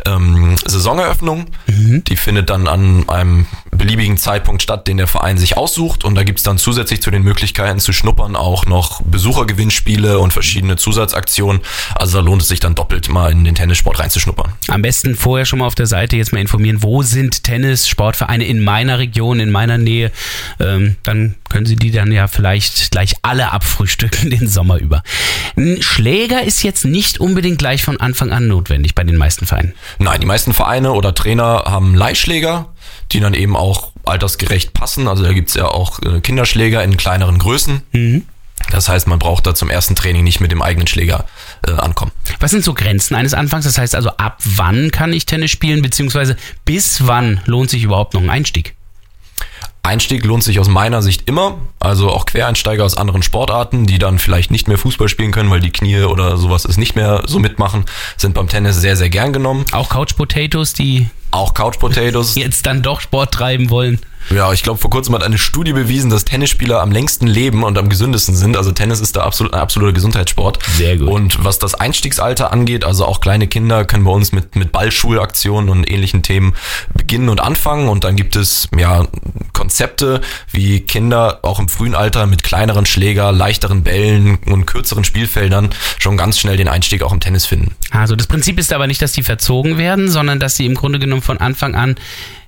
ähm, 0.06 0.56
Saisoneröffnung. 0.64 1.46
Die 1.66 2.16
findet 2.16 2.50
dann 2.50 2.68
an 2.68 3.08
einem 3.08 3.46
beliebigen 3.76 4.16
Zeitpunkt 4.16 4.62
statt, 4.62 4.86
den 4.86 4.96
der 4.96 5.06
Verein 5.06 5.38
sich 5.38 5.56
aussucht. 5.56 6.04
Und 6.04 6.14
da 6.14 6.24
gibt's 6.24 6.42
dann 6.42 6.58
zusätzlich 6.58 7.02
zu 7.02 7.10
den 7.10 7.22
Möglichkeiten 7.22 7.78
zu 7.78 7.92
schnuppern 7.92 8.36
auch 8.36 8.66
noch 8.66 9.02
Besuchergewinnspiele 9.02 10.18
und 10.18 10.32
verschiedene 10.32 10.76
Zusatzaktionen. 10.76 11.62
Also 11.94 12.18
da 12.18 12.24
lohnt 12.24 12.42
es 12.42 12.48
sich 12.48 12.60
dann 12.60 12.74
doppelt 12.74 13.08
mal 13.08 13.32
in 13.32 13.44
den 13.44 13.54
Tennissport 13.54 13.98
reinzuschnuppern. 13.98 14.52
Am 14.68 14.82
besten 14.82 15.16
vorher 15.16 15.46
schon 15.46 15.60
mal 15.60 15.66
auf 15.66 15.74
der 15.74 15.86
Seite 15.86 16.16
jetzt 16.16 16.32
mal 16.32 16.40
informieren, 16.40 16.82
wo 16.82 17.02
sind 17.02 17.44
Tennis-Sportvereine 17.44 18.44
in 18.44 18.62
meiner 18.62 18.98
Region, 18.98 19.40
in 19.40 19.50
meiner 19.50 19.78
Nähe. 19.78 20.10
Ähm, 20.60 20.96
dann 21.02 21.36
können 21.48 21.66
Sie 21.66 21.76
die 21.76 21.90
dann 21.90 22.12
ja 22.12 22.28
vielleicht 22.28 22.90
gleich 22.90 23.14
alle 23.22 23.52
abfrühstücken 23.52 24.30
den 24.36 24.48
Sommer 24.48 24.78
über. 24.78 25.02
Ein 25.56 25.82
Schläger 25.82 26.42
ist 26.42 26.62
jetzt 26.62 26.84
nicht 26.84 27.18
unbedingt 27.18 27.58
gleich 27.58 27.82
von 27.82 28.00
Anfang 28.00 28.32
an 28.32 28.48
notwendig 28.48 28.94
bei 28.94 29.04
den 29.04 29.16
meisten 29.16 29.46
Vereinen. 29.46 29.72
Nein, 29.98 30.20
die 30.20 30.26
meisten 30.26 30.52
Vereine 30.52 30.92
oder 30.92 31.14
Trainer 31.14 31.64
haben 31.66 31.94
Leihschläger, 31.94 32.72
die 33.12 33.20
dann 33.20 33.34
eben 33.34 33.56
auch 33.56 33.92
altersgerecht 34.04 34.72
passen. 34.72 35.08
Also 35.08 35.24
da 35.24 35.32
gibt's 35.32 35.54
ja 35.54 35.66
auch 35.66 36.00
äh, 36.00 36.20
Kinderschläger 36.20 36.82
in 36.82 36.96
kleineren 36.96 37.38
Größen. 37.38 37.82
Das 38.70 38.88
heißt, 38.88 39.06
man 39.06 39.18
braucht 39.18 39.46
da 39.46 39.54
zum 39.54 39.70
ersten 39.70 39.94
Training 39.94 40.24
nicht 40.24 40.40
mit 40.40 40.50
dem 40.50 40.62
eigenen 40.62 40.86
Schläger 40.86 41.26
äh, 41.66 41.72
ankommen. 41.72 42.12
Was 42.40 42.50
sind 42.50 42.64
so 42.64 42.74
Grenzen 42.74 43.14
eines 43.14 43.34
Anfangs? 43.34 43.64
Das 43.64 43.78
heißt 43.78 43.94
also, 43.94 44.10
ab 44.10 44.38
wann 44.44 44.90
kann 44.90 45.12
ich 45.12 45.26
Tennis 45.26 45.50
spielen, 45.50 45.82
beziehungsweise 45.82 46.36
bis 46.64 47.06
wann 47.06 47.40
lohnt 47.46 47.70
sich 47.70 47.82
überhaupt 47.82 48.14
noch 48.14 48.22
ein 48.22 48.30
Einstieg? 48.30 48.74
Einstieg 49.86 50.24
lohnt 50.24 50.42
sich 50.42 50.58
aus 50.58 50.68
meiner 50.68 51.00
Sicht 51.00 51.28
immer. 51.28 51.58
Also 51.78 52.10
auch 52.10 52.26
Quereinsteiger 52.26 52.84
aus 52.84 52.96
anderen 52.96 53.22
Sportarten, 53.22 53.86
die 53.86 53.98
dann 53.98 54.18
vielleicht 54.18 54.50
nicht 54.50 54.66
mehr 54.66 54.78
Fußball 54.78 55.08
spielen 55.08 55.30
können, 55.30 55.48
weil 55.48 55.60
die 55.60 55.70
Knie 55.70 56.00
oder 56.00 56.36
sowas 56.36 56.64
es 56.64 56.76
nicht 56.76 56.96
mehr 56.96 57.22
so 57.26 57.38
mitmachen, 57.38 57.84
sind 58.16 58.34
beim 58.34 58.48
Tennis 58.48 58.80
sehr, 58.80 58.96
sehr 58.96 59.10
gern 59.10 59.32
genommen. 59.32 59.64
Auch 59.70 59.90
Couch 59.90 60.16
Potatoes, 60.16 60.72
die 60.72 61.08
Auch 61.36 61.52
Couch 61.52 61.78
Potatoes. 61.78 62.34
jetzt 62.36 62.64
dann 62.64 62.80
doch 62.80 63.02
Sport 63.02 63.34
treiben 63.34 63.68
wollen. 63.68 64.00
Ja, 64.30 64.52
ich 64.52 64.62
glaube, 64.62 64.78
vor 64.78 64.90
kurzem 64.90 65.14
hat 65.14 65.22
eine 65.22 65.38
Studie 65.38 65.72
bewiesen, 65.72 66.10
dass 66.10 66.24
Tennisspieler 66.24 66.80
am 66.80 66.90
längsten 66.90 67.26
leben 67.26 67.62
und 67.62 67.78
am 67.78 67.88
gesündesten 67.88 68.34
sind. 68.34 68.56
Also 68.56 68.72
Tennis 68.72 69.00
ist 69.00 69.16
da 69.16 69.22
absolut 69.22 69.54
ein 69.54 69.60
absoluter 69.60 69.92
Gesundheitssport. 69.92 70.58
Sehr 70.76 70.96
gut. 70.96 71.08
Und 71.08 71.44
was 71.44 71.58
das 71.58 71.74
Einstiegsalter 71.74 72.52
angeht, 72.52 72.84
also 72.84 73.04
auch 73.04 73.20
kleine 73.20 73.46
Kinder 73.46 73.84
können 73.84 74.04
bei 74.04 74.10
uns 74.10 74.32
mit, 74.32 74.56
mit 74.56 74.72
Ballschulaktionen 74.72 75.70
und 75.70 75.90
ähnlichen 75.90 76.22
Themen 76.22 76.54
beginnen 76.94 77.28
und 77.28 77.40
anfangen. 77.40 77.88
Und 77.88 78.04
dann 78.04 78.16
gibt 78.16 78.36
es 78.36 78.68
ja 78.76 79.06
Konzepte, 79.52 80.20
wie 80.50 80.80
Kinder 80.80 81.40
auch 81.42 81.58
im 81.58 81.68
frühen 81.68 81.94
Alter 81.94 82.26
mit 82.26 82.42
kleineren 82.42 82.86
Schläger, 82.86 83.32
leichteren 83.32 83.82
Bällen 83.82 84.36
und 84.46 84.66
kürzeren 84.66 85.04
Spielfeldern 85.04 85.70
schon 85.98 86.16
ganz 86.16 86.38
schnell 86.38 86.56
den 86.56 86.68
Einstieg 86.68 87.02
auch 87.02 87.12
im 87.12 87.20
Tennis 87.20 87.46
finden. 87.46 87.74
Also 87.90 88.16
das 88.16 88.26
Prinzip 88.26 88.58
ist 88.58 88.72
aber 88.72 88.86
nicht, 88.86 89.00
dass 89.00 89.12
die 89.12 89.22
verzogen 89.22 89.78
werden, 89.78 90.08
sondern 90.10 90.40
dass 90.40 90.56
sie 90.56 90.66
im 90.66 90.74
Grunde 90.74 90.98
genommen 90.98 91.22
von 91.22 91.38
Anfang 91.38 91.74
an 91.74 91.96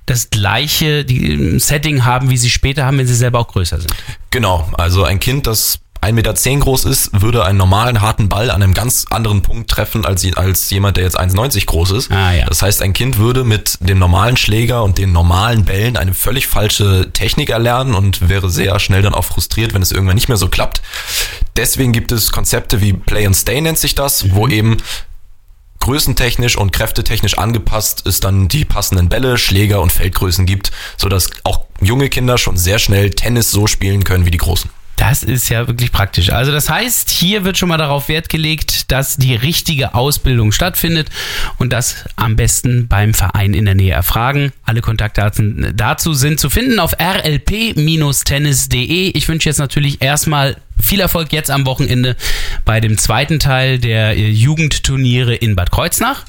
das 0.09 0.29
gleiche 0.29 1.05
die, 1.05 1.33
ähm, 1.33 1.59
Setting 1.59 2.05
haben, 2.05 2.29
wie 2.29 2.37
sie 2.37 2.49
später 2.49 2.85
haben, 2.85 2.97
wenn 2.97 3.07
sie 3.07 3.15
selber 3.15 3.39
auch 3.39 3.47
größer 3.47 3.79
sind. 3.79 3.93
Genau, 4.31 4.69
also 4.77 5.03
ein 5.03 5.19
Kind, 5.19 5.47
das 5.47 5.79
1,10 6.01 6.13
Meter 6.13 6.33
groß 6.33 6.85
ist, 6.85 7.21
würde 7.21 7.43
einen 7.43 7.57
normalen 7.57 7.99
harten 7.99 8.29
Ball 8.29 8.51
an 8.51 8.63
einem 8.63 8.73
ganz 8.73 9.05
anderen 9.09 9.41
Punkt 9.41 9.69
treffen 9.69 10.05
als, 10.05 10.25
als 10.37 10.69
jemand, 10.69 10.95
der 10.95 11.03
jetzt 11.03 11.19
1,90 11.19 11.65
groß 11.65 11.91
ist. 11.91 12.11
Ah, 12.11 12.33
ja. 12.33 12.45
Das 12.45 12.61
heißt, 12.61 12.81
ein 12.81 12.93
Kind 12.93 13.17
würde 13.17 13.43
mit 13.43 13.77
dem 13.81 13.99
normalen 13.99 14.37
Schläger 14.37 14.83
und 14.83 14.97
den 14.97 15.11
normalen 15.11 15.65
Bällen 15.65 15.97
eine 15.97 16.13
völlig 16.13 16.47
falsche 16.47 17.11
Technik 17.11 17.49
erlernen 17.49 17.95
und 17.95 18.29
wäre 18.29 18.49
sehr 18.49 18.79
schnell 18.79 19.01
dann 19.01 19.13
auch 19.13 19.25
frustriert, 19.25 19.73
wenn 19.73 19.81
es 19.81 19.91
irgendwann 19.91 20.15
nicht 20.15 20.29
mehr 20.29 20.37
so 20.37 20.47
klappt. 20.47 20.81
Deswegen 21.57 21.91
gibt 21.91 22.13
es 22.13 22.31
Konzepte 22.31 22.79
wie 22.79 22.93
Play 22.93 23.25
and 23.25 23.35
Stay 23.35 23.59
nennt 23.59 23.77
sich 23.77 23.93
das, 23.93 24.33
wo 24.33 24.47
eben 24.47 24.77
größentechnisch 25.89 26.55
und 26.55 26.71
kräftetechnisch 26.71 27.39
angepasst 27.39 28.05
es 28.05 28.19
dann 28.19 28.47
die 28.47 28.63
passenden 28.63 29.09
Bälle, 29.09 29.39
Schläger 29.39 29.81
und 29.81 29.91
Feldgrößen 29.91 30.45
gibt, 30.45 30.71
sodass 30.97 31.31
auch 31.43 31.65
junge 31.81 32.09
Kinder 32.09 32.37
schon 32.37 32.57
sehr 32.57 32.77
schnell 32.77 33.09
Tennis 33.09 33.49
so 33.49 33.65
spielen 33.65 34.03
können 34.03 34.23
wie 34.23 34.29
die 34.29 34.37
Großen. 34.37 34.69
Das 34.97 35.23
ist 35.23 35.49
ja 35.49 35.65
wirklich 35.65 35.91
praktisch. 35.91 36.31
Also 36.31 36.51
das 36.51 36.69
heißt, 36.69 37.09
hier 37.09 37.43
wird 37.43 37.57
schon 37.57 37.69
mal 37.69 37.77
darauf 37.77 38.07
Wert 38.07 38.29
gelegt, 38.29 38.91
dass 38.91 39.17
die 39.17 39.33
richtige 39.33 39.95
Ausbildung 39.95 40.51
stattfindet 40.51 41.09
und 41.57 41.73
das 41.73 42.05
am 42.17 42.35
besten 42.35 42.87
beim 42.87 43.15
Verein 43.15 43.55
in 43.55 43.65
der 43.65 43.73
Nähe 43.73 43.93
erfragen. 43.93 44.51
Alle 44.65 44.81
Kontaktdaten 44.81 45.73
dazu 45.75 46.13
sind 46.13 46.39
zu 46.39 46.51
finden 46.51 46.79
auf 46.79 46.93
rlp-tennis.de. 46.99 49.09
Ich 49.11 49.27
wünsche 49.27 49.49
jetzt 49.49 49.57
natürlich 49.57 50.03
erstmal 50.03 50.55
viel 50.81 50.99
Erfolg 50.99 51.31
jetzt 51.33 51.51
am 51.51 51.65
Wochenende 51.65 52.15
bei 52.65 52.79
dem 52.79 52.97
zweiten 52.97 53.39
Teil 53.39 53.79
der 53.79 54.15
äh, 54.15 54.29
Jugendturniere 54.29 55.35
in 55.35 55.55
Bad 55.55 55.71
Kreuznach. 55.71 56.25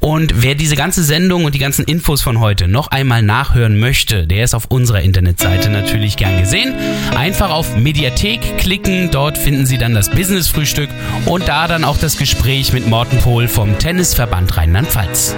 Und 0.00 0.42
wer 0.42 0.54
diese 0.54 0.76
ganze 0.76 1.02
Sendung 1.02 1.44
und 1.44 1.54
die 1.54 1.58
ganzen 1.58 1.84
Infos 1.84 2.22
von 2.22 2.40
heute 2.40 2.68
noch 2.68 2.88
einmal 2.88 3.22
nachhören 3.22 3.78
möchte, 3.78 4.26
der 4.26 4.44
ist 4.44 4.54
auf 4.54 4.66
unserer 4.66 5.00
Internetseite 5.00 5.70
natürlich 5.70 6.16
gern 6.16 6.40
gesehen. 6.40 6.74
Einfach 7.16 7.50
auf 7.50 7.76
Mediathek 7.76 8.58
klicken, 8.58 9.10
dort 9.10 9.38
finden 9.38 9.66
Sie 9.66 9.78
dann 9.78 9.94
das 9.94 10.10
Business-Frühstück 10.10 10.90
und 11.26 11.48
da 11.48 11.68
dann 11.68 11.84
auch 11.84 11.98
das 11.98 12.16
Gespräch 12.16 12.72
mit 12.72 12.86
Morten 12.86 13.18
Pohl 13.18 13.48
vom 13.48 13.78
Tennisverband 13.78 14.56
Rheinland-Pfalz. 14.56 15.34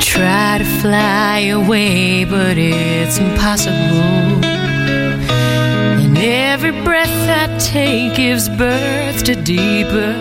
Try 0.00 0.58
to 0.58 0.64
fly 0.80 1.50
away, 1.52 2.24
but 2.24 2.58
it's 2.58 3.18
impossible. 3.18 4.57
And 4.88 6.18
every 6.18 6.72
breath 6.82 7.08
I 7.28 7.56
take 7.58 8.16
gives 8.16 8.48
birth 8.48 9.24
to 9.24 9.34
deeper 9.34 10.14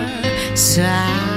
sighs. 0.55 1.36